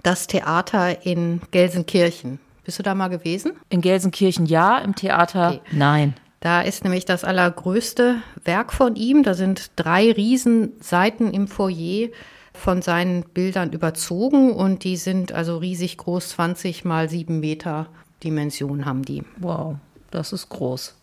das 0.04 0.28
Theater 0.28 1.06
in 1.06 1.42
Gelsenkirchen. 1.52 2.40
Bist 2.64 2.80
du 2.80 2.84
da 2.84 2.96
mal 2.96 3.10
gewesen? 3.10 3.54
In 3.70 3.82
Gelsenkirchen 3.82 4.48
ja, 4.48 4.80
im 4.80 4.96
Theater 4.96 5.50
Okay. 5.50 5.62
nein. 5.72 6.16
Da 6.42 6.62
ist 6.62 6.84
nämlich 6.84 7.06
das 7.06 7.24
allergrößte 7.24 8.18
Werk 8.44 8.74
von 8.74 8.96
ihm. 8.96 9.22
Da 9.22 9.36
sind 9.36 9.72
drei 9.76 10.12
Riesenseiten 10.12 11.32
im 11.32 11.48
Foyer 11.48 12.10
von 12.54 12.82
seinen 12.82 13.24
Bildern 13.24 13.72
überzogen 13.72 14.52
und 14.52 14.84
die 14.84 14.98
sind 14.98 15.32
also 15.32 15.58
riesig 15.58 15.98
groß, 15.98 16.30
20 16.30 16.84
mal 16.84 17.10
7 17.10 17.40
Meter 17.40 17.88
Dimension 18.24 18.86
haben 18.86 19.04
die. 19.04 19.24
Wow, 19.38 19.76
das 20.10 20.34
ist 20.34 20.50
groß. 20.50 20.98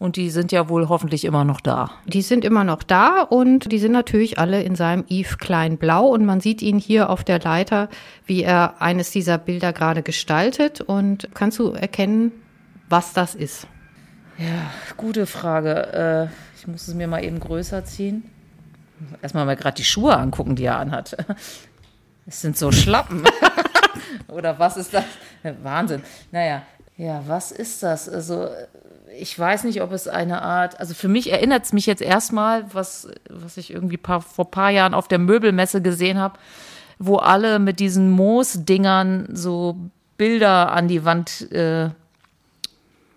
Und 0.00 0.16
die 0.16 0.30
sind 0.30 0.50
ja 0.50 0.68
wohl 0.68 0.88
hoffentlich 0.88 1.24
immer 1.24 1.44
noch 1.44 1.60
da. 1.60 1.92
Die 2.06 2.22
sind 2.22 2.44
immer 2.44 2.64
noch 2.64 2.82
da 2.82 3.22
und 3.22 3.70
die 3.70 3.78
sind 3.78 3.92
natürlich 3.92 4.36
alle 4.36 4.64
in 4.64 4.74
seinem 4.74 5.04
Yves 5.08 5.38
Klein 5.38 5.78
Blau 5.78 6.08
und 6.08 6.24
man 6.24 6.40
sieht 6.40 6.60
ihn 6.60 6.80
hier 6.80 7.08
auf 7.08 7.22
der 7.22 7.38
Leiter, 7.38 7.88
wie 8.26 8.42
er 8.42 8.82
eines 8.82 9.12
dieser 9.12 9.38
Bilder 9.38 9.72
gerade 9.72 10.02
gestaltet 10.02 10.80
und 10.80 11.28
kannst 11.34 11.60
du 11.60 11.70
erkennen, 11.70 12.32
was 12.88 13.12
das 13.12 13.36
ist? 13.36 13.68
Ja, 14.38 14.70
gute 14.96 15.26
Frage. 15.26 16.30
Äh, 16.30 16.58
ich 16.58 16.66
muss 16.66 16.88
es 16.88 16.94
mir 16.94 17.06
mal 17.06 17.24
eben 17.24 17.40
größer 17.40 17.84
ziehen. 17.84 18.24
Erstmal 19.20 19.46
mal 19.46 19.56
gerade 19.56 19.76
die 19.76 19.84
Schuhe 19.84 20.16
angucken, 20.16 20.56
die 20.56 20.64
er 20.64 20.78
anhat. 20.78 21.16
Es 22.24 22.40
sind 22.40 22.56
so 22.56 22.70
Schlappen. 22.70 23.24
Oder 24.28 24.56
was 24.60 24.76
ist 24.76 24.94
das? 24.94 25.02
Wahnsinn. 25.64 26.02
Naja, 26.30 26.62
ja, 26.96 27.20
was 27.26 27.50
ist 27.50 27.82
das? 27.82 28.08
Also, 28.08 28.48
ich 29.18 29.36
weiß 29.36 29.64
nicht, 29.64 29.82
ob 29.82 29.90
es 29.90 30.06
eine 30.06 30.40
Art, 30.42 30.78
also 30.78 30.94
für 30.94 31.08
mich 31.08 31.32
erinnert 31.32 31.64
es 31.64 31.72
mich 31.72 31.86
jetzt 31.86 32.00
erstmal, 32.00 32.72
was, 32.72 33.08
was 33.28 33.56
ich 33.56 33.72
irgendwie 33.72 33.96
paar, 33.96 34.20
vor 34.20 34.52
paar 34.52 34.70
Jahren 34.70 34.94
auf 34.94 35.08
der 35.08 35.18
Möbelmesse 35.18 35.82
gesehen 35.82 36.18
habe, 36.18 36.38
wo 37.00 37.16
alle 37.16 37.58
mit 37.58 37.80
diesen 37.80 38.10
Moosdingern 38.10 39.26
so 39.32 39.76
Bilder 40.16 40.70
an 40.70 40.86
die 40.86 41.04
Wand 41.04 41.50
äh, 41.50 41.90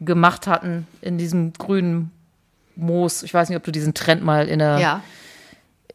gemacht 0.02 0.48
hatten 0.48 0.88
in 1.02 1.18
diesem 1.18 1.54
grünen 1.54 2.12
Moos. 2.75 3.24
Ich 3.24 3.34
weiß 3.34 3.50
nicht, 3.50 3.58
ob 3.58 3.64
du 3.64 3.72
diesen 3.72 3.94
Trend 3.94 4.24
mal 4.24 4.48
in 4.48 4.60
der 4.60 4.80
Ja, 4.80 5.02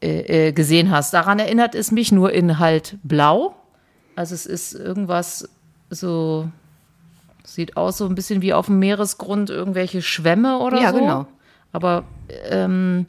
äh, 0.02 0.48
äh, 0.48 0.52
gesehen 0.52 0.90
hast. 0.90 1.12
Daran 1.12 1.38
erinnert 1.38 1.74
es 1.74 1.90
mich 1.92 2.10
nur 2.10 2.32
in 2.32 2.58
halt 2.58 2.96
blau. 3.02 3.54
Also 4.16 4.34
es 4.34 4.46
ist 4.46 4.72
irgendwas 4.74 5.48
so, 5.90 6.48
sieht 7.44 7.76
aus 7.76 7.98
so 7.98 8.06
ein 8.06 8.14
bisschen 8.14 8.40
wie 8.42 8.54
auf 8.54 8.66
dem 8.66 8.78
Meeresgrund 8.78 9.50
irgendwelche 9.50 10.00
Schwämme 10.02 10.58
oder 10.58 10.80
Ja, 10.80 10.92
so. 10.92 10.98
genau. 10.98 11.26
Aber 11.72 12.04
ähm, 12.48 13.06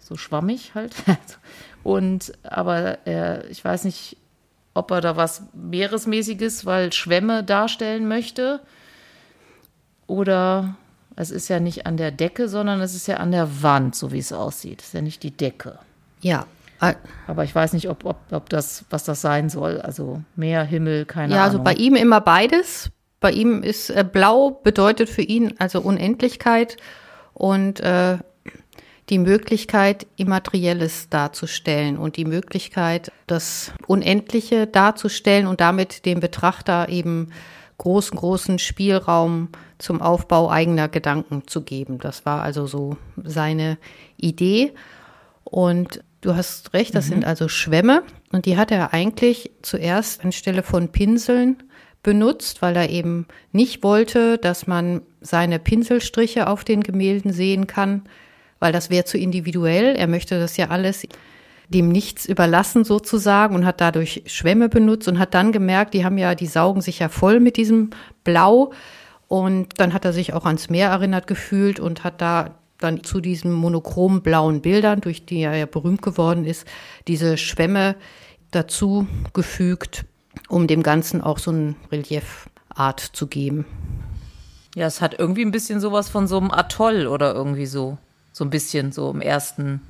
so 0.00 0.16
schwammig 0.16 0.72
halt. 0.74 0.92
Und 1.84 2.32
aber 2.42 3.06
äh, 3.06 3.46
ich 3.48 3.64
weiß 3.64 3.84
nicht, 3.84 4.16
ob 4.74 4.90
er 4.90 5.00
da 5.00 5.16
was 5.16 5.42
Meeresmäßiges, 5.54 6.66
weil 6.66 6.92
Schwämme 6.92 7.44
darstellen 7.44 8.08
möchte. 8.08 8.60
Oder 10.08 10.74
es 11.14 11.30
ist 11.30 11.46
ja 11.48 11.60
nicht 11.60 11.86
an 11.86 11.96
der 11.96 12.10
Decke, 12.10 12.48
sondern 12.48 12.80
es 12.80 12.94
ist 12.96 13.06
ja 13.06 13.18
an 13.18 13.30
der 13.30 13.62
Wand, 13.62 13.94
so 13.94 14.10
wie 14.10 14.18
es 14.18 14.32
aussieht. 14.32 14.80
Es 14.80 14.88
ist 14.88 14.94
ja 14.94 15.02
nicht 15.02 15.22
die 15.22 15.30
Decke. 15.30 15.78
ja. 16.20 16.46
Äh, 16.80 16.94
Aber 17.26 17.42
ich 17.42 17.52
weiß 17.52 17.72
nicht, 17.72 17.88
ob, 17.88 18.04
ob, 18.04 18.18
ob 18.30 18.48
das, 18.50 18.84
was 18.88 19.02
das 19.02 19.20
sein 19.20 19.48
soll. 19.48 19.80
Also 19.80 20.22
Meer, 20.36 20.62
Himmel, 20.62 21.06
keine 21.06 21.34
Ja, 21.34 21.42
also 21.42 21.56
Ahnung. 21.56 21.64
bei 21.64 21.72
ihm 21.74 21.96
immer 21.96 22.20
beides. 22.20 22.90
Bei 23.18 23.32
ihm 23.32 23.64
ist 23.64 23.90
äh, 23.90 24.04
blau 24.04 24.50
bedeutet 24.62 25.08
für 25.08 25.22
ihn 25.22 25.54
also 25.58 25.80
Unendlichkeit 25.80 26.76
und 27.34 27.80
äh, 27.80 28.18
die 29.08 29.18
Möglichkeit, 29.18 30.06
Immaterielles 30.14 31.08
darzustellen 31.08 31.96
und 31.98 32.16
die 32.16 32.24
Möglichkeit, 32.26 33.10
das 33.26 33.72
Unendliche 33.88 34.68
darzustellen 34.68 35.48
und 35.48 35.60
damit 35.60 36.06
dem 36.06 36.20
Betrachter 36.20 36.88
eben 36.90 37.32
großen, 37.78 38.16
großen 38.18 38.58
Spielraum 38.58 39.48
zum 39.78 40.02
Aufbau 40.02 40.50
eigener 40.50 40.88
Gedanken 40.88 41.44
zu 41.46 41.62
geben. 41.62 41.98
Das 41.98 42.26
war 42.26 42.42
also 42.42 42.66
so 42.66 42.96
seine 43.22 43.78
Idee. 44.16 44.72
Und 45.44 46.02
du 46.20 46.34
hast 46.34 46.74
recht, 46.74 46.94
das 46.94 47.06
sind 47.06 47.24
also 47.24 47.48
Schwämme. 47.48 48.02
Und 48.32 48.44
die 48.46 48.56
hat 48.56 48.70
er 48.70 48.92
eigentlich 48.92 49.52
zuerst 49.62 50.24
anstelle 50.24 50.62
von 50.62 50.88
Pinseln 50.88 51.62
benutzt, 52.02 52.62
weil 52.62 52.76
er 52.76 52.90
eben 52.90 53.26
nicht 53.52 53.82
wollte, 53.82 54.38
dass 54.38 54.66
man 54.66 55.02
seine 55.20 55.58
Pinselstriche 55.58 56.48
auf 56.48 56.64
den 56.64 56.82
Gemälden 56.82 57.32
sehen 57.32 57.66
kann, 57.66 58.02
weil 58.60 58.72
das 58.72 58.90
wäre 58.90 59.04
zu 59.04 59.18
individuell. 59.18 59.96
Er 59.96 60.06
möchte 60.06 60.38
das 60.38 60.56
ja 60.56 60.68
alles 60.68 61.06
dem 61.68 61.90
Nichts 61.90 62.26
überlassen 62.26 62.84
sozusagen 62.84 63.54
und 63.54 63.66
hat 63.66 63.80
dadurch 63.80 64.22
Schwämme 64.26 64.68
benutzt 64.68 65.06
und 65.08 65.18
hat 65.18 65.34
dann 65.34 65.52
gemerkt, 65.52 65.94
die 65.94 66.04
haben 66.04 66.18
ja, 66.18 66.34
die 66.34 66.46
saugen 66.46 66.80
sich 66.80 66.98
ja 66.98 67.08
voll 67.08 67.40
mit 67.40 67.56
diesem 67.56 67.90
Blau. 68.24 68.72
Und 69.28 69.78
dann 69.78 69.92
hat 69.92 70.06
er 70.06 70.14
sich 70.14 70.32
auch 70.32 70.46
ans 70.46 70.70
Meer 70.70 70.88
erinnert 70.88 71.26
gefühlt 71.26 71.78
und 71.78 72.04
hat 72.04 72.22
da 72.22 72.54
dann 72.78 73.04
zu 73.04 73.20
diesen 73.20 73.52
monochromen 73.52 74.22
blauen 74.22 74.62
Bildern, 74.62 75.00
durch 75.00 75.26
die 75.26 75.40
er 75.40 75.56
ja 75.56 75.66
berühmt 75.66 76.00
geworden 76.00 76.44
ist, 76.44 76.66
diese 77.06 77.36
Schwämme 77.36 77.96
dazu 78.50 79.06
gefügt, 79.34 80.06
um 80.48 80.66
dem 80.66 80.82
Ganzen 80.82 81.20
auch 81.20 81.38
so 81.38 81.50
eine 81.50 81.74
Reliefart 81.92 83.00
zu 83.00 83.26
geben. 83.26 83.66
ja, 84.74 84.86
es 84.86 85.00
hat 85.00 85.18
irgendwie 85.18 85.44
ein 85.44 85.50
bisschen 85.50 85.80
sowas 85.80 86.08
von 86.08 86.26
so 86.26 86.38
einem 86.38 86.50
Atoll 86.50 87.06
oder 87.08 87.34
irgendwie 87.34 87.66
so. 87.66 87.98
So 88.32 88.44
ein 88.44 88.50
bisschen 88.50 88.92
so 88.92 89.10
im 89.10 89.20
ersten 89.20 89.82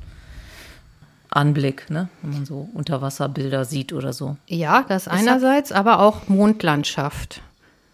Anblick, 1.30 1.90
ne? 1.90 2.08
Wenn 2.22 2.32
man 2.32 2.46
so 2.46 2.68
Unterwasserbilder 2.74 3.64
sieht 3.64 3.92
oder 3.92 4.12
so. 4.12 4.36
Ja, 4.46 4.84
das 4.88 5.08
einerseits, 5.08 5.72
aber 5.72 6.00
auch 6.00 6.28
Mondlandschaft. 6.28 7.42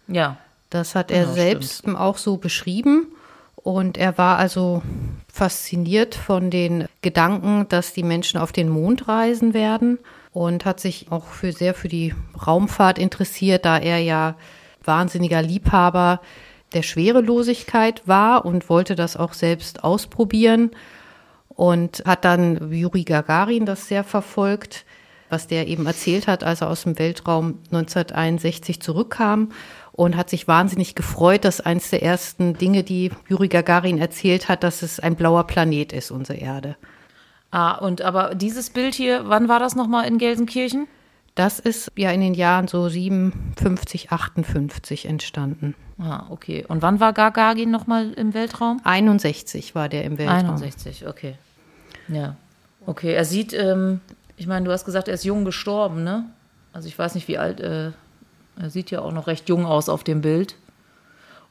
Ja. 0.07 0.37
Das 0.69 0.95
hat 0.95 1.11
er 1.11 1.23
Genau, 1.23 1.33
selbst 1.33 1.87
auch 1.87 2.17
so 2.17 2.37
beschrieben. 2.37 3.07
Und 3.55 3.97
er 3.97 4.17
war 4.17 4.37
also 4.37 4.83
fasziniert 5.31 6.15
von 6.15 6.51
den 6.51 6.87
Gedanken, 7.01 7.67
dass 7.69 7.93
die 7.93 8.03
Menschen 8.03 8.39
auf 8.39 8.51
den 8.51 8.69
Mond 8.69 9.07
reisen 9.07 9.53
werden 9.53 9.97
und 10.33 10.65
hat 10.65 10.79
sich 10.79 11.07
auch 11.11 11.25
für 11.25 11.51
sehr 11.51 11.73
für 11.73 11.87
die 11.87 12.13
Raumfahrt 12.45 12.99
interessiert, 12.99 13.65
da 13.65 13.77
er 13.77 13.99
ja 13.99 14.35
wahnsinniger 14.83 15.41
Liebhaber 15.41 16.21
der 16.73 16.83
Schwerelosigkeit 16.83 18.07
war 18.07 18.45
und 18.45 18.69
wollte 18.69 18.95
das 18.95 19.17
auch 19.17 19.33
selbst 19.33 19.83
ausprobieren 19.83 20.71
und 21.55 22.03
hat 22.05 22.25
dann 22.25 22.71
Juri 22.71 23.03
Gagarin 23.03 23.65
das 23.65 23.87
sehr 23.87 24.03
verfolgt, 24.03 24.85
was 25.29 25.47
der 25.47 25.67
eben 25.67 25.85
erzählt 25.85 26.27
hat, 26.27 26.43
als 26.43 26.61
er 26.61 26.69
aus 26.69 26.83
dem 26.83 26.99
Weltraum 26.99 27.59
1961 27.71 28.81
zurückkam 28.81 29.51
und 29.91 30.17
hat 30.17 30.29
sich 30.29 30.47
wahnsinnig 30.47 30.95
gefreut, 30.95 31.45
dass 31.45 31.61
eins 31.61 31.89
der 31.89 32.03
ersten 32.03 32.53
Dinge, 32.57 32.83
die 32.83 33.11
Juri 33.27 33.47
Gagarin 33.47 33.97
erzählt 33.97 34.49
hat, 34.49 34.63
dass 34.63 34.81
es 34.81 34.99
ein 34.99 35.15
blauer 35.15 35.47
Planet 35.47 35.93
ist, 35.93 36.11
unsere 36.11 36.37
Erde. 36.37 36.75
Ah, 37.51 37.75
und 37.75 38.01
aber 38.01 38.35
dieses 38.35 38.69
Bild 38.69 38.93
hier, 38.93 39.29
wann 39.29 39.47
war 39.47 39.59
das 39.59 39.75
nochmal 39.75 40.07
in 40.07 40.17
Gelsenkirchen? 40.17 40.87
Das 41.35 41.59
ist 41.59 41.91
ja 41.95 42.11
in 42.11 42.21
den 42.21 42.33
Jahren 42.33 42.67
so 42.67 42.87
57, 42.87 44.11
58 44.11 45.05
entstanden. 45.05 45.75
Ah, 45.97 46.25
okay. 46.29 46.65
Und 46.67 46.81
wann 46.81 46.99
war 46.99 47.13
Gagarin 47.13 47.71
nochmal 47.71 48.11
im 48.13 48.33
Weltraum? 48.33 48.79
61 48.83 49.75
war 49.75 49.89
der 49.89 50.03
im 50.03 50.17
Weltraum. 50.17 50.55
61, 50.55 51.07
okay. 51.07 51.35
Ja. 52.07 52.35
Okay, 52.85 53.13
er 53.13 53.25
sieht, 53.25 53.53
ähm, 53.53 54.01
ich 54.37 54.47
meine, 54.47 54.65
du 54.65 54.71
hast 54.71 54.85
gesagt, 54.85 55.07
er 55.07 55.13
ist 55.13 55.23
jung 55.23 55.45
gestorben, 55.45 56.03
ne? 56.03 56.25
Also 56.73 56.87
ich 56.87 56.97
weiß 56.97 57.15
nicht, 57.15 57.27
wie 57.27 57.37
alt, 57.37 57.59
äh, 57.59 57.91
er 58.59 58.69
sieht 58.69 58.91
ja 58.91 59.01
auch 59.01 59.11
noch 59.11 59.27
recht 59.27 59.49
jung 59.49 59.65
aus 59.65 59.89
auf 59.89 60.03
dem 60.03 60.21
Bild. 60.21 60.55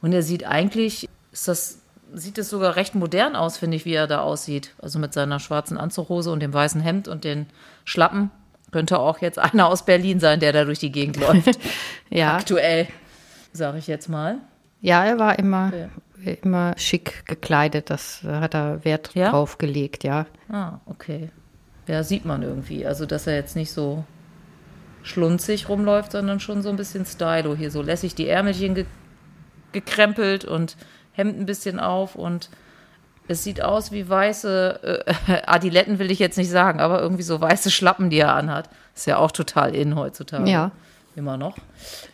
Und 0.01 0.13
er 0.13 0.21
sieht 0.23 0.45
eigentlich, 0.45 1.09
ist 1.31 1.47
das, 1.47 1.79
sieht 2.13 2.37
es 2.37 2.49
sogar 2.49 2.75
recht 2.75 2.95
modern 2.95 3.35
aus, 3.35 3.57
finde 3.57 3.75
ich, 3.77 3.85
wie 3.85 3.93
er 3.93 4.07
da 4.07 4.21
aussieht. 4.21 4.73
Also 4.81 4.99
mit 4.99 5.13
seiner 5.13 5.39
schwarzen 5.39 5.77
Anzughose 5.77 6.31
und 6.31 6.41
dem 6.41 6.53
weißen 6.53 6.79
Hemd 6.81 7.07
und 7.07 7.23
den 7.23 7.47
Schlappen. 7.85 8.31
Könnte 8.71 8.99
auch 8.99 9.19
jetzt 9.19 9.39
einer 9.39 9.67
aus 9.67 9.83
Berlin 9.85 10.19
sein, 10.19 10.39
der 10.39 10.53
da 10.53 10.63
durch 10.65 10.79
die 10.79 10.91
Gegend 10.91 11.17
läuft. 11.21 11.57
Ja, 12.09 12.35
Aktuell, 12.37 12.87
sage 13.51 13.77
ich 13.79 13.87
jetzt 13.87 14.09
mal. 14.09 14.37
ja, 14.81 15.03
er 15.03 15.17
war 15.17 15.39
immer, 15.39 15.71
immer 16.33 16.73
schick 16.77 17.25
gekleidet. 17.25 17.89
Das 17.89 18.21
hat 18.23 18.53
er 18.53 18.83
Wert 18.83 19.11
Ja? 19.13 19.31
drauf 19.31 19.57
gelegt, 19.57 20.03
ja. 20.03 20.25
Ah, 20.49 20.79
okay. 20.85 21.29
Ja, 21.87 22.03
sieht 22.03 22.25
man 22.25 22.41
irgendwie. 22.41 22.85
Also, 22.85 23.05
dass 23.05 23.27
er 23.27 23.35
jetzt 23.35 23.55
nicht 23.55 23.71
so 23.71 24.03
schlunzig 25.03 25.69
rumläuft, 25.69 26.11
sondern 26.11 26.39
schon 26.39 26.61
so 26.61 26.69
ein 26.69 26.77
bisschen 26.77 27.05
stylo 27.05 27.55
hier. 27.55 27.71
So 27.71 27.81
lässig 27.81 28.15
die 28.15 28.27
Ärmelchen 28.27 28.75
ge 28.75 28.85
gekrempelt 29.71 30.45
und 30.45 30.77
Hemd 31.11 31.37
ein 31.37 31.45
bisschen 31.45 31.81
auf 31.81 32.15
und 32.15 32.49
es 33.27 33.43
sieht 33.43 33.61
aus 33.61 33.91
wie 33.91 34.07
weiße 34.07 35.05
äh, 35.27 35.41
Adiletten, 35.45 35.99
will 35.99 36.11
ich 36.11 36.19
jetzt 36.19 36.37
nicht 36.37 36.49
sagen, 36.49 36.79
aber 36.79 37.01
irgendwie 37.01 37.23
so 37.23 37.41
weiße 37.41 37.71
Schlappen, 37.71 38.09
die 38.09 38.19
er 38.19 38.35
anhat. 38.35 38.69
Ist 38.95 39.07
ja 39.07 39.17
auch 39.17 39.31
total 39.31 39.75
in 39.75 39.95
heutzutage. 39.95 40.49
Ja. 40.49 40.71
Immer 41.15 41.37
noch. 41.37 41.57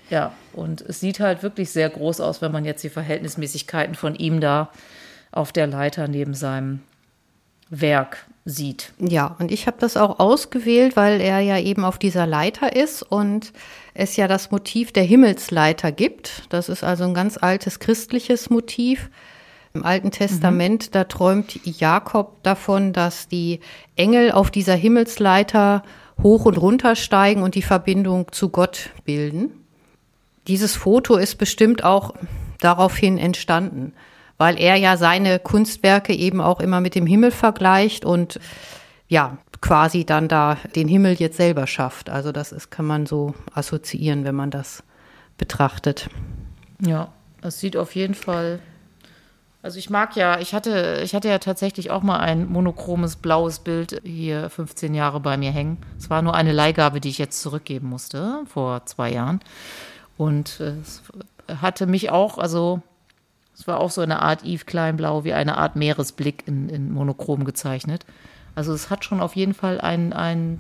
Ja, 0.10 0.34
und 0.54 0.82
es 0.82 1.00
sieht 1.00 1.20
halt 1.20 1.42
wirklich 1.42 1.72
sehr 1.72 1.90
groß 1.90 2.22
aus, 2.22 2.42
wenn 2.42 2.52
man 2.52 2.66
jetzt 2.66 2.84
die 2.84 2.90
Verhältnismäßigkeiten 2.90 3.96
von 3.96 4.16
ihm 4.16 4.42
da 4.42 4.70
auf 5.32 5.52
der 5.52 5.68
Leiter 5.68 6.08
neben 6.08 6.34
seinem 6.34 6.82
Werk 7.70 8.26
sieht. 8.46 8.92
Ja, 9.00 9.36
und 9.40 9.52
ich 9.52 9.66
habe 9.66 9.78
das 9.80 9.98
auch 9.98 10.20
ausgewählt, 10.20 10.96
weil 10.96 11.22
er 11.22 11.40
ja 11.40 11.58
eben 11.58 11.86
auf 11.86 11.98
dieser 11.98 12.28
Leiter 12.28 12.76
ist 12.76 13.02
und 13.02 13.54
es 13.94 14.18
ja 14.18 14.28
das 14.28 14.52
Motiv 14.52 14.92
der 14.92 15.04
Himmelsleiter 15.04 15.92
gibt. 15.92 16.44
Das 16.50 16.70
ist 16.70 16.84
also 16.84 17.06
ein 17.06 17.14
ganz 17.14 17.38
altes 17.38 17.80
christliches 17.80 18.50
Motiv. 18.50 19.10
Im 19.74 19.86
Alten 19.86 20.12
Testament, 20.12 20.88
mhm. 20.88 20.92
da 20.92 21.04
träumt 21.06 21.66
Jakob 21.66 22.44
davon, 22.44 22.92
dass 22.92 23.30
die 23.30 23.62
Engel 23.96 24.32
auf 24.32 24.52
dieser 24.52 24.76
Himmelsleiter 24.76 25.84
hoch 26.24 26.46
und 26.46 26.58
runter 26.58 26.96
steigen 26.96 27.44
und 27.44 27.56
die 27.56 27.62
Verbindung 27.62 28.32
zu 28.32 28.50
Gott 28.50 28.90
bilden. 29.06 29.52
Dieses 30.48 30.76
Foto 30.76 31.16
ist 31.16 31.38
bestimmt 31.38 31.84
auch 31.84 32.14
daraufhin 32.60 33.18
entstanden, 33.18 33.94
weil 34.38 34.60
er 34.60 34.76
ja 34.76 34.98
seine 34.98 35.40
Kunstwerke 35.40 36.14
eben 36.14 36.42
auch 36.42 36.60
immer 36.60 36.82
mit 36.82 36.96
dem 36.96 37.06
Himmel 37.06 37.32
vergleicht 37.32 38.06
und 38.06 38.40
ja, 39.08 39.38
quasi 39.62 40.06
dann 40.06 40.28
da 40.28 40.58
den 40.76 40.88
Himmel 40.88 41.14
jetzt 41.14 41.38
selber 41.38 41.68
schafft. 41.68 42.10
Also 42.10 42.32
das 42.32 42.52
ist, 42.52 42.72
kann 42.72 42.86
man 42.86 43.06
so 43.06 43.36
assoziieren, 43.54 44.24
wenn 44.24 44.36
man 44.36 44.50
das 44.50 44.84
betrachtet. 45.38 46.10
Ja, 46.80 47.12
es 47.42 47.60
sieht 47.60 47.78
auf 47.78 47.96
jeden 47.96 48.16
Fall. 48.16 48.60
Also 49.64 49.78
ich 49.78 49.90
mag 49.90 50.16
ja, 50.16 50.40
ich 50.40 50.56
hatte, 50.56 51.02
ich 51.04 51.14
hatte 51.14 51.30
ja 51.30 51.38
tatsächlich 51.38 51.92
auch 51.92 52.02
mal 52.02 52.18
ein 52.18 52.48
monochromes 52.48 53.16
blaues 53.16 53.60
Bild 53.60 54.02
hier 54.04 54.50
15 54.50 54.96
Jahre 54.96 55.20
bei 55.20 55.38
mir 55.38 55.52
hängen. 55.52 55.78
Es 56.00 56.10
war 56.10 56.24
nur 56.24 56.34
eine 56.34 56.52
Leihgabe, 56.52 57.00
die 57.00 57.10
ich 57.10 57.20
jetzt 57.20 57.42
zurückgeben 57.42 57.88
musste 57.88 58.44
vor 58.48 58.86
zwei 58.86 59.12
Jahren. 59.12 59.40
Und 60.18 60.60
es 60.60 61.04
hatte 61.48 61.86
mich 61.86 62.10
auch, 62.10 62.40
also 62.40 62.82
es 63.54 63.68
war 63.68 63.80
auch 63.80 63.92
so 63.92 64.02
eine 64.02 64.24
Art 64.24 64.44
Yves 64.44 64.66
Kleinblau, 64.66 65.24
wie 65.24 65.34
eine 65.34 65.58
Art 65.58 65.76
Meeresblick 65.76 66.48
in, 66.48 66.68
in 66.70 66.92
Monochrom 66.92 67.46
gezeichnet. 67.46 68.06
Also 68.56 68.74
es 68.74 68.90
hat 68.90 69.06
schon 69.06 69.22
auf 69.22 69.36
jeden 69.36 69.54
Fall 69.54 69.80
ein, 69.80 70.12
ein, 70.14 70.60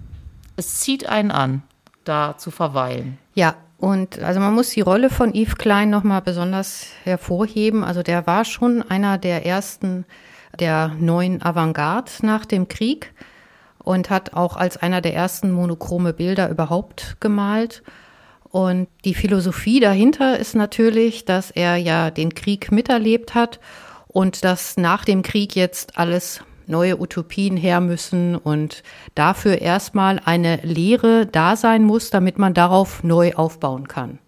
es 0.57 0.79
zieht 0.79 1.07
einen 1.07 1.31
an, 1.31 1.63
da 2.03 2.37
zu 2.37 2.51
verweilen. 2.51 3.17
Ja, 3.33 3.55
und 3.81 4.19
also 4.19 4.39
man 4.39 4.53
muss 4.53 4.69
die 4.69 4.81
Rolle 4.81 5.09
von 5.09 5.33
Yves 5.33 5.55
Klein 5.55 5.89
nochmal 5.89 6.21
besonders 6.21 6.85
hervorheben. 7.03 7.83
Also 7.83 8.03
der 8.03 8.27
war 8.27 8.45
schon 8.45 8.83
einer 8.83 9.17
der 9.17 9.43
ersten 9.43 10.05
der 10.59 10.89
neuen 10.99 11.41
Avantgarde 11.41 12.11
nach 12.21 12.45
dem 12.45 12.67
Krieg 12.67 13.11
und 13.79 14.11
hat 14.11 14.35
auch 14.35 14.55
als 14.55 14.77
einer 14.77 15.01
der 15.01 15.15
ersten 15.15 15.51
monochrome 15.51 16.13
Bilder 16.13 16.51
überhaupt 16.51 17.17
gemalt. 17.21 17.81
Und 18.43 18.87
die 19.03 19.15
Philosophie 19.15 19.79
dahinter 19.79 20.37
ist 20.37 20.53
natürlich, 20.53 21.25
dass 21.25 21.49
er 21.49 21.77
ja 21.77 22.11
den 22.11 22.35
Krieg 22.35 22.71
miterlebt 22.71 23.33
hat 23.33 23.59
und 24.07 24.43
dass 24.43 24.77
nach 24.77 25.05
dem 25.05 25.23
Krieg 25.23 25.55
jetzt 25.55 25.97
alles 25.97 26.43
neue 26.71 26.99
Utopien 26.99 27.57
her 27.57 27.81
müssen 27.81 28.35
und 28.35 28.81
dafür 29.13 29.61
erstmal 29.61 30.19
eine 30.25 30.57
Lehre 30.63 31.27
da 31.27 31.55
sein 31.55 31.83
muss, 31.83 32.09
damit 32.09 32.39
man 32.39 32.53
darauf 32.53 33.03
neu 33.03 33.33
aufbauen 33.33 33.87
kann. 33.87 34.19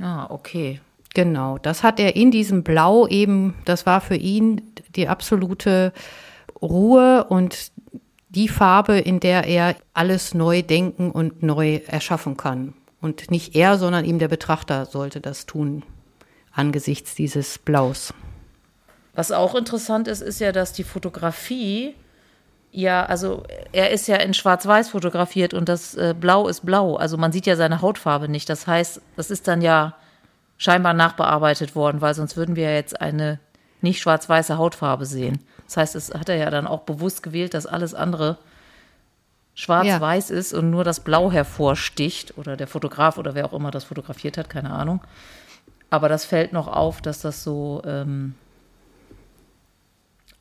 Ah, 0.00 0.26
okay. 0.28 0.80
Genau, 1.14 1.56
das 1.56 1.82
hat 1.82 1.98
er 1.98 2.14
in 2.14 2.30
diesem 2.30 2.62
Blau 2.62 3.06
eben, 3.06 3.54
das 3.64 3.86
war 3.86 4.02
für 4.02 4.16
ihn 4.16 4.60
die 4.96 5.08
absolute 5.08 5.94
Ruhe 6.60 7.24
und 7.24 7.72
die 8.28 8.48
Farbe, 8.48 8.98
in 8.98 9.20
der 9.20 9.46
er 9.46 9.76
alles 9.94 10.34
neu 10.34 10.60
denken 10.60 11.10
und 11.10 11.42
neu 11.42 11.80
erschaffen 11.86 12.36
kann. 12.36 12.74
Und 13.00 13.30
nicht 13.30 13.56
er, 13.56 13.78
sondern 13.78 14.04
ihm 14.04 14.18
der 14.18 14.28
Betrachter 14.28 14.84
sollte 14.84 15.22
das 15.22 15.46
tun 15.46 15.84
angesichts 16.56 17.14
dieses 17.14 17.58
Blaus. 17.58 18.12
Was 19.16 19.32
auch 19.32 19.54
interessant 19.54 20.06
ist, 20.06 20.22
ist 20.22 20.38
ja, 20.38 20.52
dass 20.52 20.72
die 20.72 20.84
Fotografie 20.84 21.96
ja, 22.76 23.06
also 23.06 23.42
er 23.72 23.90
ist 23.90 24.06
ja 24.06 24.16
in 24.16 24.34
Schwarz-Weiß 24.34 24.90
fotografiert 24.90 25.54
und 25.54 25.66
das 25.66 25.94
äh, 25.94 26.14
Blau 26.18 26.46
ist 26.46 26.66
blau. 26.66 26.96
Also 26.96 27.16
man 27.16 27.32
sieht 27.32 27.46
ja 27.46 27.56
seine 27.56 27.80
Hautfarbe 27.80 28.28
nicht. 28.28 28.50
Das 28.50 28.66
heißt, 28.66 29.00
das 29.16 29.30
ist 29.30 29.48
dann 29.48 29.62
ja 29.62 29.94
scheinbar 30.58 30.92
nachbearbeitet 30.92 31.74
worden, 31.74 32.02
weil 32.02 32.12
sonst 32.12 32.36
würden 32.36 32.54
wir 32.54 32.64
ja 32.64 32.74
jetzt 32.74 33.00
eine 33.00 33.40
nicht 33.80 34.00
schwarz-weiße 34.00 34.58
Hautfarbe 34.58 35.06
sehen. 35.06 35.38
Das 35.64 35.78
heißt, 35.78 35.96
es 35.96 36.12
hat 36.12 36.28
er 36.28 36.36
ja 36.36 36.50
dann 36.50 36.66
auch 36.66 36.82
bewusst 36.82 37.22
gewählt, 37.22 37.54
dass 37.54 37.64
alles 37.64 37.94
andere 37.94 38.36
schwarz-weiß 39.54 40.28
ja. 40.28 40.36
ist 40.36 40.52
und 40.52 40.70
nur 40.70 40.84
das 40.84 41.00
Blau 41.00 41.32
hervorsticht 41.32 42.36
oder 42.36 42.58
der 42.58 42.66
Fotograf 42.66 43.16
oder 43.16 43.34
wer 43.34 43.46
auch 43.46 43.54
immer 43.54 43.70
das 43.70 43.84
fotografiert 43.84 44.36
hat, 44.36 44.50
keine 44.50 44.70
Ahnung. 44.70 45.00
Aber 45.88 46.10
das 46.10 46.26
fällt 46.26 46.52
noch 46.52 46.68
auf, 46.68 47.00
dass 47.00 47.22
das 47.22 47.42
so 47.42 47.80
ähm, 47.86 48.34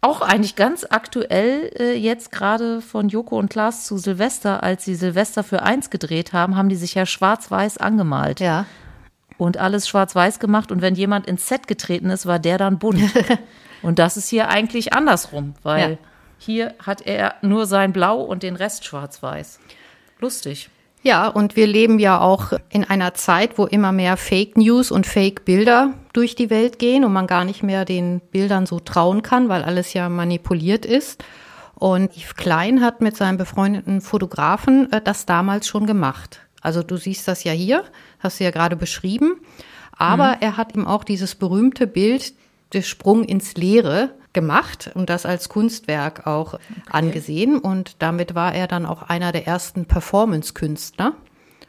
auch 0.05 0.21
eigentlich 0.21 0.55
ganz 0.55 0.85
aktuell 0.87 1.71
äh, 1.79 1.95
jetzt 1.95 2.31
gerade 2.31 2.79
von 2.81 3.09
Joko 3.09 3.39
und 3.39 3.49
Klaas 3.49 3.85
zu 3.85 3.97
Silvester, 3.97 4.61
als 4.61 4.85
sie 4.85 4.93
Silvester 4.93 5.43
für 5.43 5.63
eins 5.63 5.89
gedreht 5.89 6.31
haben, 6.31 6.55
haben 6.55 6.69
die 6.69 6.75
sich 6.75 6.93
ja 6.93 7.05
schwarz-weiß 7.05 7.79
angemalt. 7.79 8.39
Ja. 8.39 8.65
Und 9.37 9.57
alles 9.57 9.87
schwarz-weiß 9.87 10.39
gemacht. 10.39 10.71
Und 10.71 10.81
wenn 10.81 10.93
jemand 10.93 11.25
ins 11.27 11.47
Set 11.47 11.67
getreten 11.67 12.09
ist, 12.11 12.25
war 12.25 12.37
der 12.37 12.57
dann 12.59 12.77
bunt. 12.77 13.01
und 13.81 13.97
das 13.97 14.15
ist 14.15 14.29
hier 14.29 14.47
eigentlich 14.47 14.93
andersrum, 14.93 15.55
weil 15.63 15.91
ja. 15.91 15.97
hier 16.37 16.75
hat 16.85 17.01
er 17.01 17.35
nur 17.41 17.65
sein 17.65 17.91
Blau 17.91 18.21
und 18.21 18.43
den 18.43 18.55
Rest 18.55 18.85
schwarz-weiß. 18.85 19.59
Lustig. 20.19 20.69
Ja, 21.05 21.27
und 21.27 21.55
wir 21.55 21.67
leben 21.67 21.99
ja 21.99 22.19
auch 22.19 22.53
in 22.71 22.83
einer 22.83 23.13
Zeit, 23.13 23.59
wo 23.59 23.67
immer 23.67 23.91
mehr 23.91 24.17
Fake 24.17 24.57
News 24.57 24.89
und 24.89 25.05
Fake 25.05 25.45
Bilder 25.45 25.93
durch 26.13 26.33
die 26.33 26.49
Welt 26.49 26.79
gehen 26.79 27.05
und 27.05 27.13
man 27.13 27.27
gar 27.27 27.45
nicht 27.45 27.61
mehr 27.61 27.85
den 27.85 28.21
Bildern 28.31 28.65
so 28.65 28.79
trauen 28.79 29.21
kann, 29.21 29.47
weil 29.47 29.61
alles 29.61 29.93
ja 29.93 30.09
manipuliert 30.09 30.83
ist. 30.83 31.23
Und 31.75 32.17
Yves 32.17 32.35
Klein 32.35 32.81
hat 32.81 33.01
mit 33.01 33.15
seinem 33.15 33.37
befreundeten 33.37 34.01
Fotografen 34.01 34.91
äh, 34.91 34.99
das 34.99 35.27
damals 35.27 35.67
schon 35.67 35.85
gemacht. 35.85 36.39
Also 36.61 36.81
du 36.81 36.97
siehst 36.97 37.27
das 37.27 37.43
ja 37.43 37.51
hier, 37.51 37.83
hast 38.17 38.39
du 38.39 38.43
ja 38.43 38.49
gerade 38.49 38.75
beschrieben. 38.75 39.41
Aber 39.95 40.29
mhm. 40.29 40.37
er 40.39 40.57
hat 40.57 40.75
ihm 40.75 40.87
auch 40.87 41.03
dieses 41.03 41.35
berühmte 41.35 41.85
Bild 41.85 42.33
des 42.73 42.87
Sprung 42.87 43.25
ins 43.25 43.53
Leere 43.53 44.15
gemacht 44.35 44.91
und 44.93 45.09
das 45.09 45.25
als 45.25 45.49
Kunstwerk 45.49 46.27
auch 46.27 46.53
okay. 46.53 46.63
angesehen. 46.91 47.57
Und 47.57 47.95
damit 48.03 48.35
war 48.35 48.53
er 48.53 48.67
dann 48.67 48.85
auch 48.85 49.01
einer 49.01 49.31
der 49.31 49.47
ersten 49.47 49.85
Performance-Künstler. 49.85 51.13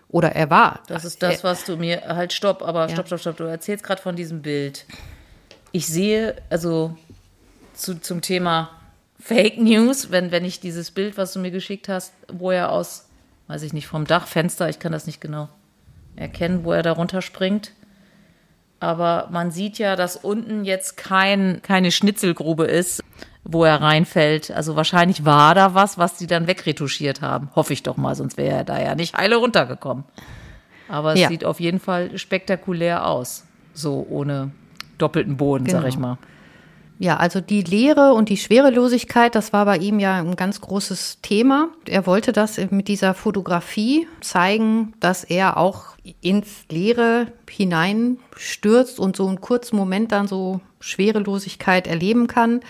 Oder 0.08 0.32
er 0.32 0.50
war. 0.50 0.80
Das 0.86 1.04
ist 1.04 1.22
das, 1.22 1.42
was 1.42 1.64
du 1.64 1.76
mir. 1.76 2.02
Halt, 2.06 2.32
stopp, 2.32 2.62
aber 2.62 2.82
ja. 2.82 2.88
stopp, 2.90 3.06
stopp, 3.06 3.20
stopp. 3.20 3.36
Du 3.38 3.44
erzählst 3.44 3.82
gerade 3.82 4.00
von 4.00 4.14
diesem 4.14 4.42
Bild. 4.42 4.84
Ich 5.72 5.86
sehe, 5.86 6.36
also 6.50 6.96
zu, 7.74 8.00
zum 8.00 8.20
Thema 8.20 8.70
Fake 9.18 9.58
News, 9.58 10.10
wenn, 10.10 10.30
wenn 10.30 10.44
ich 10.44 10.60
dieses 10.60 10.90
Bild, 10.90 11.16
was 11.16 11.32
du 11.32 11.38
mir 11.38 11.50
geschickt 11.50 11.88
hast, 11.88 12.12
wo 12.32 12.50
er 12.50 12.70
aus, 12.70 13.06
weiß 13.48 13.62
ich 13.62 13.72
nicht, 13.72 13.88
vom 13.88 14.04
Dachfenster, 14.04 14.68
ich 14.68 14.78
kann 14.78 14.92
das 14.92 15.06
nicht 15.06 15.20
genau 15.20 15.48
erkennen, 16.14 16.64
wo 16.64 16.72
er 16.72 16.82
da 16.82 16.92
runterspringt. 16.92 17.72
Aber 18.78 19.28
man 19.30 19.50
sieht 19.50 19.78
ja, 19.78 19.96
dass 19.96 20.16
unten 20.16 20.64
jetzt 20.64 20.96
kein, 20.96 21.60
keine 21.62 21.90
Schnitzelgrube 21.90 22.64
ist, 22.64 23.02
wo 23.42 23.64
er 23.64 23.80
reinfällt. 23.80 24.50
Also 24.50 24.76
wahrscheinlich 24.76 25.24
war 25.24 25.54
da 25.54 25.74
was, 25.74 25.98
was 25.98 26.18
sie 26.18 26.26
dann 26.26 26.46
wegretuschiert 26.46 27.22
haben. 27.22 27.50
Hoffe 27.54 27.72
ich 27.72 27.82
doch 27.82 27.96
mal, 27.96 28.14
sonst 28.14 28.36
wäre 28.36 28.56
er 28.56 28.64
da 28.64 28.80
ja 28.80 28.94
nicht 28.94 29.16
heile 29.16 29.36
runtergekommen. 29.36 30.04
Aber 30.88 31.14
es 31.14 31.20
ja. 31.20 31.28
sieht 31.28 31.44
auf 31.44 31.58
jeden 31.58 31.80
Fall 31.80 32.16
spektakulär 32.18 33.06
aus. 33.06 33.44
So 33.72 34.06
ohne 34.08 34.50
doppelten 34.98 35.36
Boden, 35.36 35.64
genau. 35.64 35.80
sag 35.80 35.88
ich 35.88 35.98
mal. 35.98 36.18
Ja, 36.98 37.18
also 37.18 37.40
die 37.40 37.62
Leere 37.62 38.14
und 38.14 38.30
die 38.30 38.38
Schwerelosigkeit, 38.38 39.34
das 39.34 39.52
war 39.52 39.66
bei 39.66 39.76
ihm 39.76 39.98
ja 39.98 40.18
ein 40.18 40.36
ganz 40.36 40.60
großes 40.62 41.18
Thema. 41.20 41.68
Er 41.86 42.06
wollte 42.06 42.32
das 42.32 42.58
mit 42.70 42.88
dieser 42.88 43.12
Fotografie 43.12 44.08
zeigen, 44.22 44.94
dass 44.98 45.22
er 45.22 45.58
auch 45.58 45.96
ins 46.22 46.64
Leere 46.70 47.26
hineinstürzt 47.50 48.98
und 48.98 49.16
so 49.16 49.26
einen 49.26 49.40
kurzen 49.40 49.76
Moment 49.76 50.12
dann 50.12 50.26
so 50.26 50.60
Schwerelosigkeit 50.80 51.86
erleben 51.86 52.28
kann. 52.28 52.60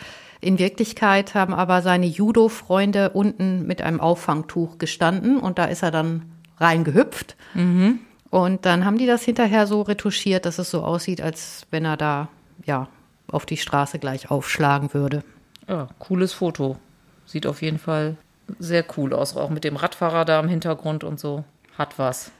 In 0.40 0.58
Wirklichkeit 0.58 1.34
haben 1.34 1.54
aber 1.54 1.80
seine 1.82 2.06
Judo-Freunde 2.06 3.10
unten 3.10 3.66
mit 3.66 3.80
einem 3.80 4.00
Auffangtuch 4.00 4.78
gestanden 4.78 5.38
und 5.38 5.58
da 5.58 5.66
ist 5.66 5.82
er 5.82 5.90
dann 5.92 6.22
reingehüpft. 6.58 7.36
Mhm. 7.54 8.00
Und 8.30 8.66
dann 8.66 8.84
haben 8.84 8.98
die 8.98 9.06
das 9.06 9.22
hinterher 9.22 9.66
so 9.66 9.82
retuschiert, 9.82 10.46
dass 10.46 10.58
es 10.58 10.70
so 10.70 10.82
aussieht, 10.82 11.20
als 11.20 11.66
wenn 11.70 11.84
er 11.84 11.96
da, 11.96 12.28
ja, 12.64 12.88
auf 13.30 13.46
die 13.46 13.56
Straße 13.56 13.98
gleich 13.98 14.30
aufschlagen 14.30 14.94
würde. 14.94 15.22
Ja, 15.68 15.88
cooles 15.98 16.32
Foto. 16.32 16.76
Sieht 17.24 17.46
auf 17.46 17.62
jeden 17.62 17.78
Fall 17.78 18.16
sehr 18.58 18.84
cool 18.96 19.12
aus, 19.12 19.36
auch 19.36 19.50
mit 19.50 19.64
dem 19.64 19.76
Radfahrer 19.76 20.24
da 20.24 20.38
im 20.40 20.48
Hintergrund 20.48 21.04
und 21.04 21.18
so. 21.18 21.44
Hat 21.76 21.98
was. 21.98 22.30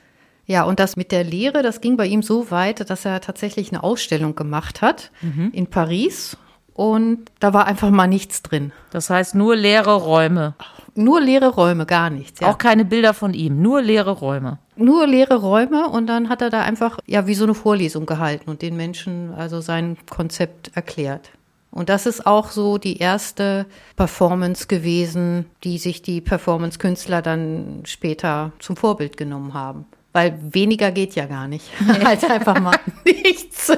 Ja, 0.46 0.62
und 0.62 0.79
das 0.79 0.96
mit 0.96 1.11
der 1.11 1.25
Lehre, 1.25 1.62
das 1.62 1.81
ging 1.81 1.96
bei 1.96 2.07
ihm 2.07 2.22
so 2.22 2.51
weit, 2.51 2.88
dass 2.88 3.05
er 3.05 3.20
tatsächlich 3.20 3.72
eine 3.72 3.83
Ausstellung 3.83 4.37
gemacht 4.37 4.81
hat 4.81 5.11
mhm. 5.20 5.51
in 5.53 5.66
Paris. 5.66 6.37
Und 6.72 7.31
da 7.40 7.53
war 7.53 7.66
einfach 7.66 7.90
mal 7.90 8.07
nichts 8.07 8.42
drin. 8.42 8.70
Das 8.90 9.11
heißt 9.11 9.35
nur 9.35 9.57
leere 9.57 9.96
Räume. 9.96 10.55
Nur 10.96 11.20
leere 11.20 11.48
Räume, 11.48 11.87
gar 11.87 12.11
nichts. 12.11 12.40
Ja. 12.40 12.48
Auch 12.48 12.59
keine 12.59 12.85
Bilder 12.85 13.14
von 13.14 13.35
ihm, 13.35 13.61
nur 13.61 13.82
leere 13.82 14.12
Räume. 14.12 14.59
Nur 14.76 15.06
leere 15.06 15.37
Räume 15.37 15.88
und 15.88 16.06
dann 16.06 16.28
hat 16.28 16.42
er 16.42 16.50
da 16.50 16.62
einfach 16.62 16.98
ja 17.06 17.26
wie 17.26 17.35
so 17.35 17.44
eine 17.44 17.54
Vorlesung 17.54 18.06
gehalten 18.06 18.50
und 18.50 18.62
den 18.62 18.76
Menschen 18.76 19.32
also 19.35 19.61
sein 19.61 19.96
Konzept 20.09 20.70
erklärt. 20.74 21.30
Und 21.70 21.90
das 21.90 22.06
ist 22.06 22.26
auch 22.26 22.50
so 22.50 22.78
die 22.78 22.96
erste 22.98 23.66
Performance 23.96 24.66
gewesen, 24.66 25.44
die 25.62 25.76
sich 25.76 26.00
die 26.00 26.22
Performance-Künstler 26.22 27.20
dann 27.20 27.82
später 27.85 28.52
zum 28.61 28.76
Vorbild 28.76 29.18
genommen 29.18 29.52
haben. 29.52 29.85
Weil 30.14 30.38
weniger 30.40 30.90
geht 30.90 31.14
ja 31.14 31.26
gar 31.26 31.48
nicht, 31.48 31.66
als 32.04 32.24
einfach 32.24 32.59
mal 32.61 32.78
nichts. 33.04 33.76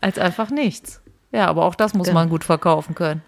Als 0.00 0.18
einfach 0.20 0.50
nichts. 0.50 1.00
Ja, 1.32 1.48
aber 1.48 1.64
auch 1.64 1.74
das 1.74 1.94
muss 1.94 2.06
genau. 2.06 2.20
man 2.20 2.28
gut 2.28 2.44
verkaufen 2.44 2.94
können. 2.94 3.22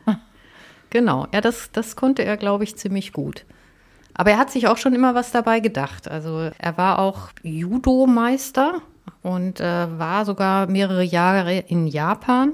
Genau, 0.90 1.27
ja, 1.33 1.40
das, 1.40 1.70
das 1.72 1.96
konnte 1.96 2.24
er, 2.24 2.37
glaube 2.37 2.64
ich, 2.64 2.77
ziemlich 2.77 3.12
gut. 3.12 3.44
Aber 4.14 4.33
er 4.33 4.38
hat 4.38 4.51
sich 4.51 4.66
auch 4.66 4.79
schon 4.79 4.94
immer 4.94 5.14
was 5.14 5.31
dabei 5.31 5.61
gedacht. 5.61 6.11
Also 6.11 6.51
er 6.59 6.77
war 6.77 6.98
auch 6.98 7.29
Judo-Meister 7.42 8.83
und 9.22 9.61
äh, 9.61 9.98
war 9.98 10.24
sogar 10.24 10.66
mehrere 10.66 11.05
Jahre 11.05 11.59
in 11.59 11.87
Japan 11.87 12.53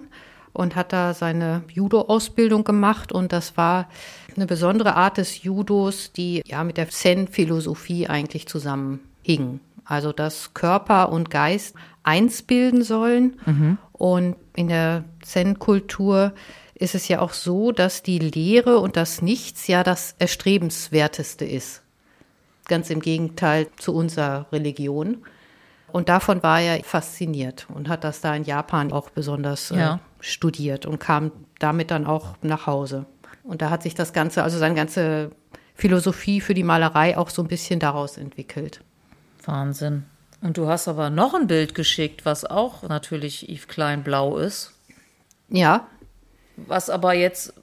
und 0.53 0.77
hat 0.77 0.93
da 0.93 1.15
seine 1.15 1.63
Judo-Ausbildung 1.73 2.65
gemacht. 2.65 3.13
Und 3.13 3.33
das 3.33 3.57
war 3.57 3.89
eine 4.37 4.47
besondere 4.47 4.95
Art 4.95 5.17
des 5.17 5.43
Judos, 5.43 6.13
die 6.13 6.43
ja 6.47 6.65
mit 6.65 6.77
der 6.77 6.91
Zen-Philosophie 6.91 8.09
eigentlich 8.09 8.47
zusammenhing. 8.47 9.61
Also 9.87 10.13
dass 10.13 10.55
Körper 10.55 11.11
und 11.11 11.31
Geist 11.31 11.75
eins 12.03 12.43
bilden 12.43 12.83
sollen. 12.83 13.37
Mhm. 13.47 13.79
Und 13.93 14.37
in 14.57 14.69
der 14.69 15.05
Zen-Kultur 15.23 16.33
ist 16.75 16.95
es 16.95 17.09
ja 17.09 17.21
auch 17.21 17.33
so, 17.33 17.73
dass 17.73 18.03
die 18.03 18.19
Lehre 18.19 18.79
und 18.79 18.97
das 18.97 19.23
Nichts 19.23 19.67
ja 19.67 19.83
das 19.83 20.15
Erstrebenswerteste 20.19 21.45
ist. 21.45 21.83
Ganz 22.67 22.91
im 22.91 23.01
Gegenteil 23.01 23.69
zu 23.77 23.95
unserer 23.95 24.47
Religion. 24.53 25.19
Und 25.93 26.09
davon 26.09 26.43
war 26.43 26.61
er 26.61 26.83
fasziniert 26.83 27.67
und 27.73 27.89
hat 27.89 28.03
das 28.03 28.21
da 28.21 28.35
in 28.35 28.43
Japan 28.43 28.91
auch 28.91 29.11
besonders 29.11 29.71
äh, 29.71 29.79
ja. 29.79 29.95
äh, 29.95 29.99
studiert 30.21 30.87
und 30.87 30.99
kam 30.99 31.31
damit 31.61 31.91
dann 31.93 32.07
auch 32.07 32.35
nach 32.43 32.67
Hause. 32.67 33.07
Und 33.45 33.63
da 33.63 33.71
hat 33.71 33.83
sich 33.83 33.95
das 33.95 34.13
Ganze, 34.13 34.43
also 34.43 34.59
seine 34.59 34.75
ganze 34.75 35.31
Philosophie 35.75 36.41
für 36.41 36.55
die 36.55 36.65
Malerei 36.65 37.17
auch 37.17 37.31
so 37.31 37.43
ein 37.43 37.49
bisschen 37.49 37.79
daraus 37.79 38.17
entwickelt. 38.17 38.81
Wahnsinn. 39.45 40.05
Und 40.45 40.59
du 40.59 40.69
hast 40.69 40.89
aber 40.89 41.09
noch 41.09 41.33
ein 41.33 41.47
Bild 41.47 41.75
geschickt, 41.75 42.27
was 42.27 42.45
auch 42.45 42.83
natürlich 42.83 43.49
Yves 43.49 43.67
Klein 43.67 44.05
blau 44.05 44.37
ist. 44.37 44.73
Ja. 45.49 45.87
Was 46.59 46.91
aber 46.91 47.15
jetzt 47.15 47.55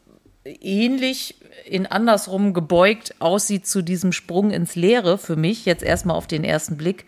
ähnlich 0.44 1.36
in 1.68 1.86
andersrum 1.86 2.56
gebeugt 2.56 3.14
aussieht 3.20 3.68
zu 3.68 3.84
diesem 3.84 4.12
Sprung 4.12 4.50
ins 4.50 4.74
Leere 4.74 5.20
für 5.20 5.36
mich, 5.36 5.66
jetzt 5.66 5.84
erstmal 5.84 6.16
auf 6.16 6.26
den 6.26 6.44
ersten 6.44 6.76
Blick. 6.76 7.06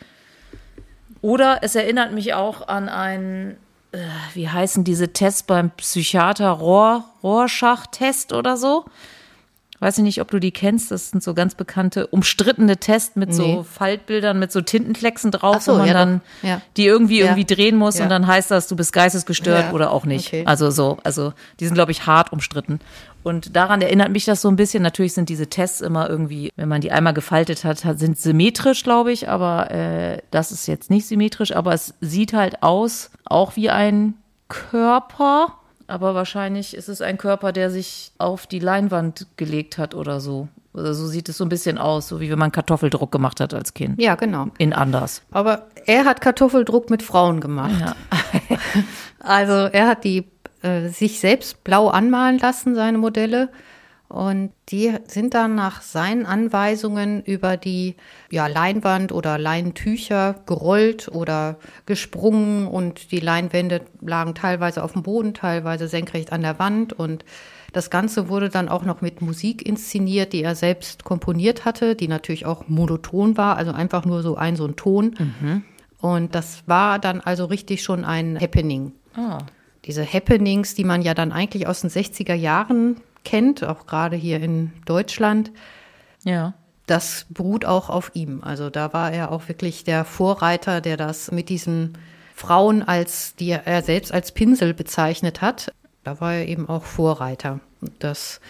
Oder 1.21 1.63
es 1.63 1.73
erinnert 1.73 2.13
mich 2.13 2.35
auch 2.35 2.67
an 2.67 2.87
einen, 2.87 3.57
äh, 3.93 3.97
wie 4.35 4.49
heißen 4.49 4.83
diese 4.83 5.11
Tests 5.11 5.41
beim 5.41 5.71
Psychiater, 5.71 6.51
Rohr, 6.51 7.03
Rorschach-Test 7.23 8.31
oder 8.31 8.57
so 8.57 8.85
weiß 9.83 9.97
ich 9.99 10.03
nicht, 10.03 10.21
ob 10.21 10.31
du 10.31 10.39
die 10.39 10.51
kennst. 10.51 10.89
Das 10.91 11.11
sind 11.11 11.21
so 11.21 11.33
ganz 11.33 11.55
bekannte, 11.55 12.07
umstrittene 12.07 12.77
Tests 12.77 13.15
mit 13.15 13.29
nee. 13.29 13.35
so 13.35 13.63
Faltbildern, 13.63 14.39
mit 14.39 14.51
so 14.51 14.61
Tintenklecksen 14.61 15.31
drauf, 15.31 15.61
so, 15.61 15.73
wo 15.73 15.77
man 15.77 15.87
ja, 15.87 15.93
dann 15.93 16.21
ja. 16.41 16.61
die 16.77 16.85
irgendwie 16.85 17.19
ja. 17.19 17.25
irgendwie 17.25 17.45
drehen 17.45 17.75
muss 17.75 17.99
und 17.99 18.09
dann 18.09 18.25
heißt 18.25 18.49
das, 18.49 18.67
du 18.67 18.75
bist 18.75 18.93
geistesgestört 18.93 19.73
oder 19.73 19.91
auch 19.91 20.05
nicht. 20.05 20.27
Okay. 20.27 20.43
Also 20.45 20.71
so, 20.71 20.97
also 21.03 21.33
die 21.59 21.65
sind, 21.65 21.75
glaube 21.75 21.91
ich, 21.91 22.05
hart 22.05 22.31
umstritten. 22.31 22.79
Und 23.23 23.55
daran 23.55 23.81
erinnert 23.81 24.11
mich 24.11 24.25
das 24.25 24.41
so 24.41 24.49
ein 24.49 24.57
bisschen. 24.57 24.83
Natürlich 24.83 25.13
sind 25.13 25.29
diese 25.29 25.47
Tests 25.47 25.79
immer 25.79 26.09
irgendwie, 26.09 26.51
wenn 26.57 26.67
man 26.67 26.81
die 26.81 26.91
einmal 26.91 27.13
gefaltet 27.13 27.63
hat, 27.63 27.79
sind 27.79 28.17
symmetrisch, 28.17 28.83
glaube 28.83 29.11
ich, 29.11 29.29
aber 29.29 29.71
äh, 29.71 30.21
das 30.31 30.51
ist 30.51 30.67
jetzt 30.67 30.89
nicht 30.89 31.07
symmetrisch, 31.07 31.55
aber 31.55 31.73
es 31.73 31.93
sieht 32.01 32.33
halt 32.33 32.61
aus, 32.63 33.11
auch 33.25 33.55
wie 33.55 33.69
ein 33.69 34.15
Körper 34.49 35.57
aber 35.87 36.15
wahrscheinlich 36.15 36.75
ist 36.75 36.89
es 36.89 37.01
ein 37.01 37.17
Körper, 37.17 37.51
der 37.51 37.69
sich 37.69 38.11
auf 38.17 38.47
die 38.47 38.59
Leinwand 38.59 39.27
gelegt 39.37 39.77
hat 39.77 39.95
oder 39.95 40.19
so. 40.19 40.47
Also 40.73 40.93
so 40.93 41.07
sieht 41.07 41.29
es 41.29 41.37
so 41.37 41.45
ein 41.45 41.49
bisschen 41.49 41.77
aus, 41.77 42.07
so 42.07 42.19
wie 42.19 42.31
wenn 42.31 42.39
man 42.39 42.51
Kartoffeldruck 42.51 43.11
gemacht 43.11 43.39
hat 43.39 43.53
als 43.53 43.73
Kind. 43.73 44.01
Ja, 44.01 44.15
genau. 44.15 44.47
In 44.57 44.73
anders. 44.73 45.21
Aber 45.31 45.67
er 45.85 46.05
hat 46.05 46.19
Kartoffeldruck 46.21 46.89
mit 46.89 47.03
Frauen 47.03 47.41
gemacht. 47.41 47.79
Ja. 47.79 47.95
also 49.19 49.53
er 49.53 49.87
hat 49.87 50.03
die 50.03 50.25
äh, 50.63 50.87
sich 50.87 51.19
selbst 51.19 51.63
blau 51.63 51.89
anmalen 51.89 52.39
lassen, 52.39 52.73
seine 52.73 52.97
Modelle. 52.97 53.49
Und 54.13 54.51
die 54.69 54.93
sind 55.07 55.33
dann 55.33 55.55
nach 55.55 55.81
seinen 55.81 56.27
Anweisungen 56.27 57.23
über 57.23 57.57
die 57.57 57.95
ja, 58.29 58.45
Leinwand 58.45 59.11
oder 59.11 59.39
Leintücher 59.39 60.35
gerollt 60.45 61.07
oder 61.07 61.57
gesprungen 61.87 62.67
und 62.67 63.11
die 63.11 63.19
Leinwände 63.19 63.81
lagen 64.01 64.35
teilweise 64.35 64.83
auf 64.83 64.93
dem 64.93 65.01
Boden, 65.01 65.33
teilweise 65.33 65.87
senkrecht 65.87 66.31
an 66.31 66.43
der 66.43 66.59
Wand 66.59 66.93
und 66.93 67.25
das 67.71 67.89
Ganze 67.89 68.29
wurde 68.29 68.49
dann 68.49 68.69
auch 68.69 68.85
noch 68.85 69.01
mit 69.01 69.23
Musik 69.23 69.65
inszeniert, 69.65 70.31
die 70.31 70.43
er 70.43 70.53
selbst 70.53 71.03
komponiert 71.03 71.65
hatte, 71.65 71.95
die 71.95 72.07
natürlich 72.07 72.45
auch 72.45 72.67
monoton 72.67 73.35
war, 73.35 73.57
also 73.57 73.71
einfach 73.71 74.05
nur 74.05 74.21
so 74.21 74.35
ein 74.35 74.55
so 74.55 74.67
ein 74.67 74.75
Ton. 74.75 75.15
Mhm. 75.17 75.63
Und 75.99 76.35
das 76.35 76.61
war 76.67 76.99
dann 76.99 77.19
also 77.19 77.45
richtig 77.45 77.81
schon 77.81 78.05
ein 78.05 78.39
Happening. 78.39 78.91
Oh. 79.17 79.39
Diese 79.85 80.05
Happenings, 80.05 80.75
die 80.75 80.83
man 80.83 81.01
ja 81.01 81.15
dann 81.15 81.31
eigentlich 81.31 81.65
aus 81.65 81.81
den 81.81 81.89
60er 81.89 82.35
Jahren 82.35 82.97
kennt, 83.23 83.63
auch 83.63 83.85
gerade 83.85 84.15
hier 84.15 84.39
in 84.41 84.73
Deutschland. 84.85 85.51
Ja. 86.23 86.53
Das 86.85 87.25
beruht 87.29 87.65
auch 87.65 87.89
auf 87.89 88.11
ihm. 88.13 88.41
Also 88.43 88.69
da 88.69 88.93
war 88.93 89.11
er 89.11 89.31
auch 89.31 89.47
wirklich 89.47 89.83
der 89.83 90.03
Vorreiter, 90.03 90.81
der 90.81 90.97
das 90.97 91.31
mit 91.31 91.49
diesen 91.49 91.97
Frauen 92.35 92.83
als, 92.83 93.35
die 93.35 93.51
er 93.51 93.81
selbst 93.83 94.13
als 94.13 94.31
Pinsel 94.31 94.73
bezeichnet 94.73 95.41
hat. 95.41 95.73
Da 96.03 96.19
war 96.19 96.33
er 96.33 96.47
eben 96.47 96.67
auch 96.67 96.83
Vorreiter. 96.83 97.61
Das 97.99 98.41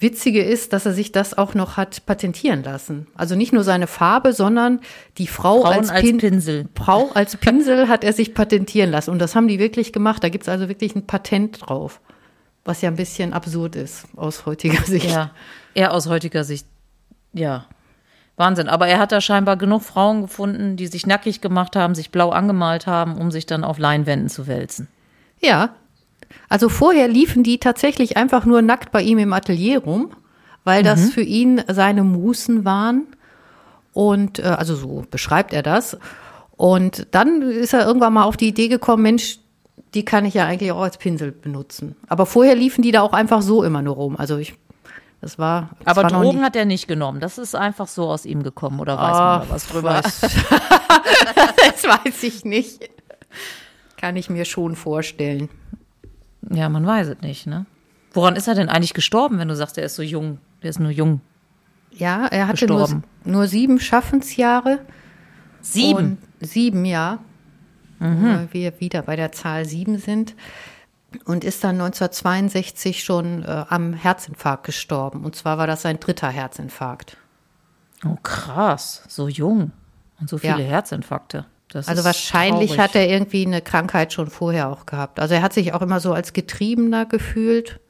Witzige 0.00 0.42
ist, 0.42 0.72
dass 0.72 0.86
er 0.86 0.92
sich 0.92 1.12
das 1.12 1.36
auch 1.36 1.54
noch 1.54 1.76
hat 1.76 2.04
patentieren 2.06 2.64
lassen. 2.64 3.06
Also 3.14 3.36
nicht 3.36 3.52
nur 3.52 3.64
seine 3.64 3.86
Farbe, 3.86 4.32
sondern 4.32 4.80
die 5.18 5.26
Frau 5.26 5.62
als, 5.62 5.90
als, 5.90 6.00
Pin 6.02 6.18
Pinsel. 6.18 6.68
Frau 6.74 7.10
als 7.14 7.36
Pinsel 7.36 7.88
hat 7.88 8.02
er 8.02 8.12
sich 8.12 8.34
patentieren 8.34 8.90
lassen. 8.90 9.10
Und 9.10 9.20
das 9.20 9.36
haben 9.36 9.48
die 9.48 9.58
wirklich 9.60 9.92
gemacht. 9.92 10.24
Da 10.24 10.28
gibt 10.28 10.42
es 10.42 10.48
also 10.48 10.68
wirklich 10.68 10.96
ein 10.96 11.06
Patent 11.06 11.68
drauf 11.68 12.00
was 12.68 12.82
ja 12.82 12.90
ein 12.90 12.96
bisschen 12.96 13.32
absurd 13.32 13.76
ist 13.76 14.04
aus 14.14 14.44
heutiger 14.44 14.82
Sicht. 14.84 15.10
Ja, 15.10 15.30
eher 15.74 15.92
aus 15.92 16.06
heutiger 16.06 16.44
Sicht, 16.44 16.66
ja. 17.32 17.64
Wahnsinn. 18.36 18.68
Aber 18.68 18.86
er 18.86 19.00
hat 19.00 19.10
da 19.10 19.20
scheinbar 19.20 19.56
genug 19.56 19.82
Frauen 19.82 20.22
gefunden, 20.22 20.76
die 20.76 20.86
sich 20.86 21.06
nackig 21.06 21.40
gemacht 21.40 21.74
haben, 21.74 21.94
sich 21.96 22.12
blau 22.12 22.30
angemalt 22.30 22.86
haben, 22.86 23.16
um 23.16 23.32
sich 23.32 23.46
dann 23.46 23.64
auf 23.64 23.78
Leinwänden 23.78 24.28
zu 24.28 24.46
wälzen. 24.46 24.86
Ja. 25.40 25.70
Also 26.48 26.68
vorher 26.68 27.08
liefen 27.08 27.42
die 27.42 27.58
tatsächlich 27.58 28.16
einfach 28.16 28.44
nur 28.44 28.62
nackt 28.62 28.92
bei 28.92 29.02
ihm 29.02 29.18
im 29.18 29.32
Atelier 29.32 29.80
rum, 29.80 30.10
weil 30.62 30.82
das 30.82 31.00
mhm. 31.00 31.08
für 31.08 31.22
ihn 31.22 31.62
seine 31.68 32.04
Musen 32.04 32.64
waren. 32.64 33.06
Und 33.92 34.38
äh, 34.40 34.42
also 34.42 34.76
so 34.76 35.04
beschreibt 35.10 35.52
er 35.52 35.62
das. 35.62 35.96
Und 36.56 37.06
dann 37.12 37.40
ist 37.42 37.72
er 37.72 37.86
irgendwann 37.86 38.12
mal 38.12 38.24
auf 38.24 38.36
die 38.36 38.48
Idee 38.48 38.68
gekommen, 38.68 39.02
Mensch, 39.02 39.38
die 39.94 40.04
kann 40.04 40.24
ich 40.24 40.34
ja 40.34 40.46
eigentlich 40.46 40.72
auch 40.72 40.82
als 40.82 40.98
Pinsel 40.98 41.32
benutzen. 41.32 41.96
Aber 42.08 42.26
vorher 42.26 42.54
liefen 42.54 42.82
die 42.82 42.92
da 42.92 43.02
auch 43.02 43.12
einfach 43.12 43.42
so 43.42 43.62
immer 43.62 43.82
nur 43.82 43.94
rum. 43.94 44.16
Also 44.16 44.36
ich, 44.36 44.54
das 45.20 45.38
war. 45.38 45.70
Das 45.84 45.96
Aber 45.96 46.10
war 46.10 46.22
Drogen 46.22 46.42
hat 46.42 46.56
er 46.56 46.64
nicht 46.64 46.88
genommen. 46.88 47.20
Das 47.20 47.38
ist 47.38 47.54
einfach 47.54 47.88
so 47.88 48.08
aus 48.08 48.24
ihm 48.24 48.42
gekommen. 48.42 48.80
Oder 48.80 48.98
weiß 48.98 49.16
oh, 49.16 49.20
man 49.20 49.40
da 49.40 49.46
was 49.48 49.66
drüber? 49.66 50.02
Das 51.56 51.84
weiß 51.84 52.22
ich 52.24 52.44
nicht. 52.44 52.90
Kann 53.96 54.16
ich 54.16 54.30
mir 54.30 54.44
schon 54.44 54.74
vorstellen. 54.74 55.48
Ja, 56.50 56.68
man 56.68 56.86
weiß 56.86 57.08
es 57.08 57.20
nicht, 57.20 57.46
ne? 57.46 57.66
Woran 58.12 58.36
ist 58.36 58.48
er 58.48 58.54
denn 58.54 58.68
eigentlich 58.68 58.94
gestorben, 58.94 59.38
wenn 59.38 59.48
du 59.48 59.54
sagst, 59.54 59.78
er 59.78 59.84
ist 59.84 59.94
so 59.94 60.02
jung? 60.02 60.38
Der 60.62 60.70
ist 60.70 60.80
nur 60.80 60.90
jung. 60.90 61.20
Ja, 61.92 62.26
er 62.26 62.48
hatte 62.48 62.66
nur, 62.66 63.02
nur, 63.24 63.46
sieben 63.46 63.80
Schaffensjahre. 63.80 64.80
Sieben? 65.60 66.18
sieben, 66.40 66.84
ja 66.84 67.18
mhm. 67.98 68.48
wir 68.52 68.80
wieder 68.80 69.02
bei 69.02 69.16
der 69.16 69.32
Zahl 69.32 69.64
sieben 69.64 69.98
sind. 69.98 70.34
Und 71.24 71.42
ist 71.42 71.64
dann 71.64 71.76
1962 71.76 73.02
schon 73.02 73.42
äh, 73.42 73.64
am 73.70 73.94
Herzinfarkt 73.94 74.64
gestorben. 74.64 75.24
Und 75.24 75.34
zwar 75.36 75.56
war 75.56 75.66
das 75.66 75.80
sein 75.80 76.00
dritter 76.00 76.28
Herzinfarkt. 76.28 77.16
Oh, 78.04 78.16
krass. 78.22 79.04
So 79.08 79.26
jung. 79.26 79.72
Und 80.20 80.28
so 80.28 80.36
viele 80.36 80.60
ja. 80.60 80.68
Herzinfarkte. 80.68 81.46
Das 81.68 81.88
also 81.88 82.04
wahrscheinlich 82.04 82.70
traurig. 82.70 82.82
hat 82.82 82.94
er 82.94 83.08
irgendwie 83.08 83.46
eine 83.46 83.60
Krankheit 83.60 84.12
schon 84.12 84.28
vorher 84.28 84.68
auch 84.68 84.86
gehabt. 84.86 85.20
Also 85.20 85.34
er 85.34 85.42
hat 85.42 85.52
sich 85.52 85.74
auch 85.74 85.82
immer 85.82 86.00
so 86.00 86.12
als 86.12 86.32
Getriebener 86.32 87.06
gefühlt. 87.06 87.80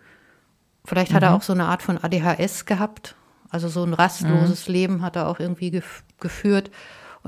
Vielleicht 0.85 1.13
hat 1.13 1.23
mhm. 1.23 1.29
er 1.29 1.35
auch 1.35 1.43
so 1.43 1.53
eine 1.53 1.67
Art 1.67 1.83
von 1.83 1.99
ADHS 1.99 2.67
gehabt. 2.67 3.15
Also 3.51 3.69
so 3.69 3.85
ein 3.85 3.95
rastloses 3.95 4.69
mhm. 4.69 4.73
Leben 4.75 5.03
hat 5.03 5.17
er 5.17 5.29
auch 5.29 5.39
irgendwie 5.39 5.71
gef 5.71 6.03
geführt. 6.21 6.71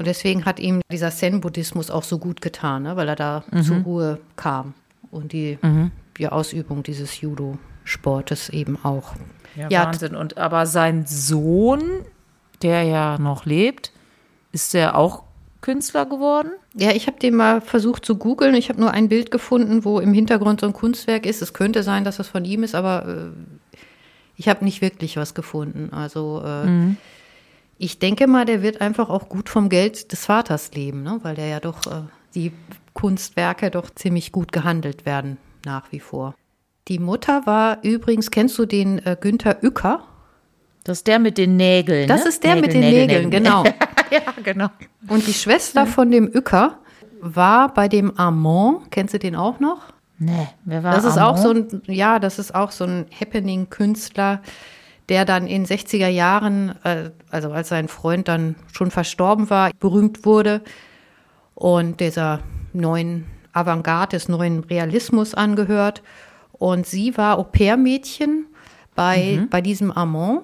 Und 0.00 0.06
deswegen 0.06 0.46
hat 0.46 0.58
ihm 0.58 0.80
dieser 0.90 1.10
Zen-Buddhismus 1.10 1.90
auch 1.90 2.04
so 2.04 2.16
gut 2.16 2.40
getan, 2.40 2.84
ne? 2.84 2.96
weil 2.96 3.06
er 3.06 3.16
da 3.16 3.44
mhm. 3.50 3.62
zur 3.62 3.76
Ruhe 3.80 4.18
kam 4.34 4.72
und 5.10 5.34
die, 5.34 5.58
mhm. 5.60 5.90
die 6.16 6.26
Ausübung 6.26 6.82
dieses 6.82 7.20
Judo-Sportes 7.20 8.48
eben 8.48 8.82
auch. 8.82 9.12
Ja, 9.56 9.68
ja, 9.68 9.84
Wahnsinn. 9.84 10.16
Und 10.16 10.38
aber 10.38 10.64
sein 10.64 11.04
Sohn, 11.06 11.82
der 12.62 12.84
ja 12.84 13.18
noch 13.18 13.44
lebt, 13.44 13.92
ist 14.52 14.72
der 14.72 14.96
auch 14.96 15.24
Künstler 15.60 16.06
geworden? 16.06 16.52
Ja, 16.72 16.92
ich 16.92 17.06
habe 17.06 17.18
den 17.18 17.34
mal 17.34 17.60
versucht 17.60 18.06
zu 18.06 18.16
googeln. 18.16 18.54
Ich 18.54 18.70
habe 18.70 18.80
nur 18.80 18.92
ein 18.92 19.10
Bild 19.10 19.30
gefunden, 19.30 19.84
wo 19.84 20.00
im 20.00 20.14
Hintergrund 20.14 20.62
so 20.62 20.66
ein 20.66 20.72
Kunstwerk 20.72 21.26
ist. 21.26 21.42
Es 21.42 21.52
könnte 21.52 21.82
sein, 21.82 22.04
dass 22.04 22.16
das 22.16 22.28
von 22.28 22.46
ihm 22.46 22.62
ist, 22.62 22.74
aber 22.74 23.06
äh, 23.06 23.76
ich 24.36 24.48
habe 24.48 24.64
nicht 24.64 24.80
wirklich 24.80 25.18
was 25.18 25.34
gefunden. 25.34 25.92
Also 25.92 26.42
äh, 26.42 26.64
mhm. 26.64 26.96
Ich 27.82 27.98
denke 27.98 28.26
mal, 28.26 28.44
der 28.44 28.60
wird 28.62 28.82
einfach 28.82 29.08
auch 29.08 29.30
gut 29.30 29.48
vom 29.48 29.70
Geld 29.70 30.12
des 30.12 30.26
Vaters 30.26 30.72
leben, 30.74 31.02
ne? 31.02 31.18
weil 31.22 31.34
der 31.34 31.46
ja 31.46 31.60
doch 31.60 31.86
äh, 31.86 32.02
die 32.34 32.52
Kunstwerke 32.92 33.70
doch 33.70 33.88
ziemlich 33.88 34.32
gut 34.32 34.52
gehandelt 34.52 35.06
werden 35.06 35.38
nach 35.64 35.90
wie 35.90 35.98
vor. 35.98 36.34
Die 36.88 36.98
Mutter 36.98 37.46
war 37.46 37.78
übrigens, 37.82 38.30
kennst 38.30 38.58
du 38.58 38.66
den 38.66 38.98
äh, 39.06 39.16
Günther 39.18 39.62
Uecker? 39.62 40.04
Das 40.84 40.98
ist 40.98 41.06
der 41.06 41.18
mit 41.18 41.38
den 41.38 41.56
Nägeln. 41.56 42.06
Das 42.06 42.24
ne? 42.24 42.28
ist 42.28 42.44
der 42.44 42.56
Nägel, 42.56 42.66
mit 42.66 42.74
den 42.74 42.80
Nägeln, 42.80 43.06
Nägeln, 43.06 43.30
genau. 43.30 43.64
ja, 44.10 44.20
genau. 44.44 44.68
Und 45.08 45.26
die 45.26 45.32
Schwester 45.32 45.86
von 45.86 46.10
dem 46.10 46.30
Uecker 46.34 46.78
war 47.22 47.72
bei 47.72 47.88
dem 47.88 48.18
Armand, 48.18 48.90
kennst 48.90 49.14
du 49.14 49.18
den 49.18 49.34
auch 49.34 49.58
noch? 49.58 49.94
Nee, 50.18 50.48
wer 50.66 50.82
war 50.82 50.94
Das 50.94 51.06
ist 51.06 51.16
auch 51.16 51.38
so 51.38 51.50
ein, 51.50 51.80
ja, 51.86 52.18
das 52.18 52.38
ist 52.38 52.54
auch 52.54 52.72
so 52.72 52.84
ein 52.84 53.06
Happening-Künstler, 53.18 54.42
der 55.10 55.24
dann 55.24 55.46
in 55.46 55.66
60er 55.66 56.08
Jahren, 56.08 56.74
äh, 56.84 57.10
also 57.30 57.50
als 57.50 57.68
sein 57.68 57.88
Freund 57.88 58.28
dann 58.28 58.54
schon 58.72 58.90
verstorben 58.90 59.50
war, 59.50 59.70
berühmt 59.78 60.24
wurde 60.24 60.62
und 61.54 62.00
dieser 62.00 62.40
neuen 62.72 63.26
Avantgarde, 63.52 64.16
des 64.16 64.28
neuen 64.28 64.60
Realismus 64.60 65.34
angehört. 65.34 66.02
Und 66.52 66.86
sie 66.86 67.16
war 67.18 67.38
Au-pair-Mädchen 67.38 68.46
bei, 68.94 69.40
mhm. 69.40 69.48
bei 69.50 69.60
diesem 69.60 69.90
Armand. 69.90 70.42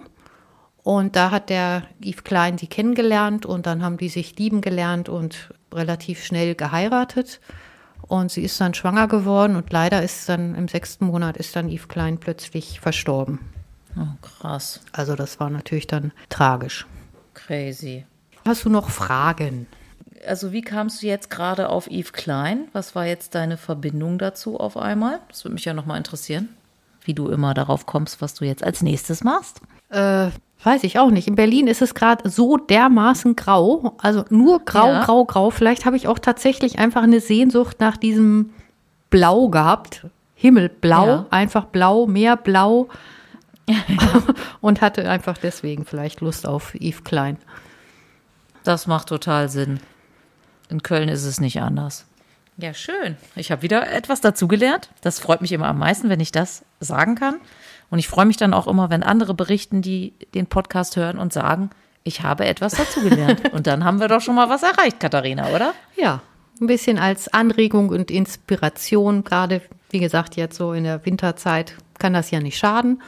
Und 0.83 1.17
da 1.17 1.31
hat 1.31 1.49
der 1.49 1.85
Yves 2.01 2.25
Klein 2.25 2.59
sie 2.59 2.67
kennengelernt 2.67 3.47
und 3.47 3.67
dann 3.67 3.83
haben 3.83 3.97
die 3.97 4.09
sich 4.09 4.37
lieben 4.39 4.61
gelernt 4.61 5.09
und 5.09 5.53
relativ 5.73 6.25
schnell 6.25 6.55
geheiratet. 6.55 7.41
Und 8.03 8.31
sie 8.31 8.43
ist 8.43 8.61
dann 8.61 8.75
schwanger 8.75 9.09
geworden 9.09 9.57
und 9.57 9.73
leider 9.73 10.03
ist 10.03 10.29
dann 10.29 10.55
im 10.55 10.69
sechsten 10.69 11.07
Monat 11.07 11.37
ist 11.37 11.55
dann 11.57 11.69
Yves 11.69 11.89
Klein 11.89 12.19
plötzlich 12.19 12.81
verstorben. 12.81 13.41
Oh, 13.99 14.07
krass. 14.23 14.81
Also 14.93 15.15
das 15.17 15.41
war 15.41 15.51
natürlich 15.51 15.87
dann 15.87 16.13
tragisch. 16.29 16.87
Crazy. 17.35 18.05
Hast 18.45 18.65
du 18.65 18.69
noch 18.69 18.91
Fragen? 18.91 19.67
Also 20.27 20.53
wie 20.53 20.63
kamst 20.63 21.03
du 21.03 21.07
jetzt 21.07 21.31
gerade 21.31 21.69
auf 21.69 21.89
Yves 21.89 22.13
Klein? 22.13 22.69
Was 22.73 22.95
war 22.95 23.07
jetzt 23.07 23.35
deine 23.35 23.57
Verbindung 23.57 24.19
dazu 24.19 24.59
auf 24.59 24.77
einmal? 24.77 25.21
Das 25.29 25.45
würde 25.45 25.55
mich 25.55 25.65
ja 25.65 25.75
nochmal 25.75 25.99
interessieren, 25.99 26.49
wie 27.05 27.15
du 27.15 27.29
immer 27.29 27.55
darauf 27.55 27.87
kommst, 27.87 28.21
was 28.21 28.35
du 28.35 28.45
jetzt 28.45 28.65
als 28.65 28.83
nächstes 28.83 29.25
machst. 29.25 29.61
Äh, 29.91 30.29
weiß 30.65 30.85
ich 30.85 30.99
auch 30.99 31.11
nicht. 31.11 31.29
In 31.29 31.37
Berlin 31.37 31.67
ist 31.67 31.83
es 31.83 31.95
gerade 31.95 32.29
so 32.29 32.57
dermaßen 32.57 33.37
grau, 33.37 33.95
also 33.99 34.25
nur 34.31 34.65
grau, 34.65 34.89
ja. 34.89 35.05
grau, 35.05 35.25
grau. 35.25 35.51
Vielleicht 35.51 35.85
habe 35.85 35.97
ich 35.97 36.09
auch 36.09 36.19
tatsächlich 36.19 36.79
einfach 36.79 37.03
eine 37.03 37.21
Sehnsucht 37.21 37.81
nach 37.81 37.97
diesem 37.97 38.51
Blau 39.11 39.49
gehabt. 39.49 40.07
Himmelblau, 40.35 41.07
ja. 41.07 41.27
einfach 41.31 41.67
blau, 41.67 42.07
mehr 42.07 42.37
blau. 42.37 42.89
und 44.61 44.81
hatte 44.81 45.09
einfach 45.09 45.39
deswegen 45.39 45.85
vielleicht 45.85 46.21
Lust 46.21 46.47
auf 46.47 46.75
Yves 46.75 47.05
Klein. 47.05 47.39
Das 48.65 48.87
macht 48.87 49.09
total 49.09 49.49
Sinn. 49.49 49.81
In 50.69 50.83
Köln 50.83 51.09
ist 51.09 51.25
es 51.25 51.41
nicht 51.41 51.61
anders. 51.61 52.07
Ja, 52.59 52.73
schön. 52.73 53.17
Ich 53.35 53.51
habe 53.53 53.63
wieder 53.63 53.93
etwas 53.93 54.21
dazugelernt. 54.21 54.89
Das 55.03 55.21
freut 55.21 55.43
mich 55.43 55.53
immer 55.53 55.69
am 55.69 55.79
meisten, 55.79 56.09
wenn 56.09 56.21
ich 56.21 56.33
das 56.33 56.65
sagen 56.81 57.15
kann. 57.15 57.37
Und 57.91 57.99
ich 57.99 58.09
freue 58.09 58.25
mich 58.25 58.39
dann 58.39 58.55
auch 58.55 58.67
immer, 58.67 58.91
wenn 58.91 59.03
andere 59.03 59.35
berichten, 59.35 59.83
die 59.83 60.15
den 60.35 60.47
Podcast 60.47 60.97
hören 60.97 61.19
und 61.19 61.33
sagen, 61.33 61.71
ich 62.03 62.23
habe 62.23 62.47
etwas 62.47 62.75
dazugelernt. 62.75 63.43
und 63.53 63.67
dann 63.67 63.85
haben 63.85 64.01
wir 64.01 64.09
doch 64.09 64.21
schon 64.21 64.35
mal 64.35 64.49
was 64.49 64.63
erreicht, 64.63 65.01
Katharina, 65.01 65.49
oder? 65.49 65.75
Ja, 65.97 66.23
ein 66.61 66.67
bisschen 66.67 66.99
als 66.99 67.29
Anregung 67.29 67.91
und 67.91 68.11
Inspiration, 68.11 69.23
gerade 69.23 69.61
wie 69.91 70.01
gesagt, 70.01 70.37
jetzt 70.37 70.57
so 70.57 70.73
in 70.73 70.85
der 70.85 71.05
Winterzeit 71.05 71.75
kann 71.99 72.15
das 72.15 72.31
ja 72.31 72.41
nicht 72.41 72.59
schaden. 72.59 73.03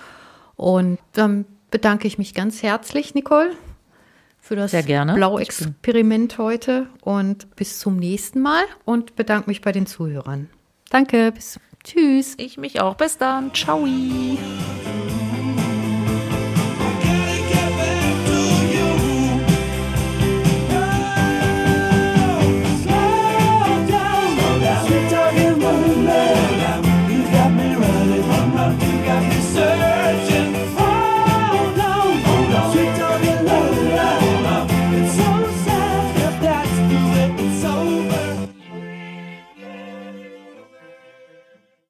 Und 0.58 0.98
dann 1.12 1.46
bedanke 1.70 2.06
ich 2.06 2.18
mich 2.18 2.34
ganz 2.34 2.62
herzlich, 2.62 3.14
Nicole, 3.14 3.52
für 4.40 4.56
das 4.56 4.72
Blau-Experiment 4.72 6.36
heute 6.36 6.88
und 7.00 7.54
bis 7.56 7.78
zum 7.78 7.96
nächsten 7.96 8.42
Mal 8.42 8.64
und 8.84 9.16
bedanke 9.16 9.48
mich 9.48 9.62
bei 9.62 9.72
den 9.72 9.86
Zuhörern. 9.86 10.50
Danke, 10.90 11.32
bis 11.32 11.60
Tschüss. 11.84 12.34
Ich 12.38 12.58
mich 12.58 12.80
auch. 12.80 12.96
Bis 12.96 13.18
dann. 13.18 13.54
Ciao. 13.54 13.86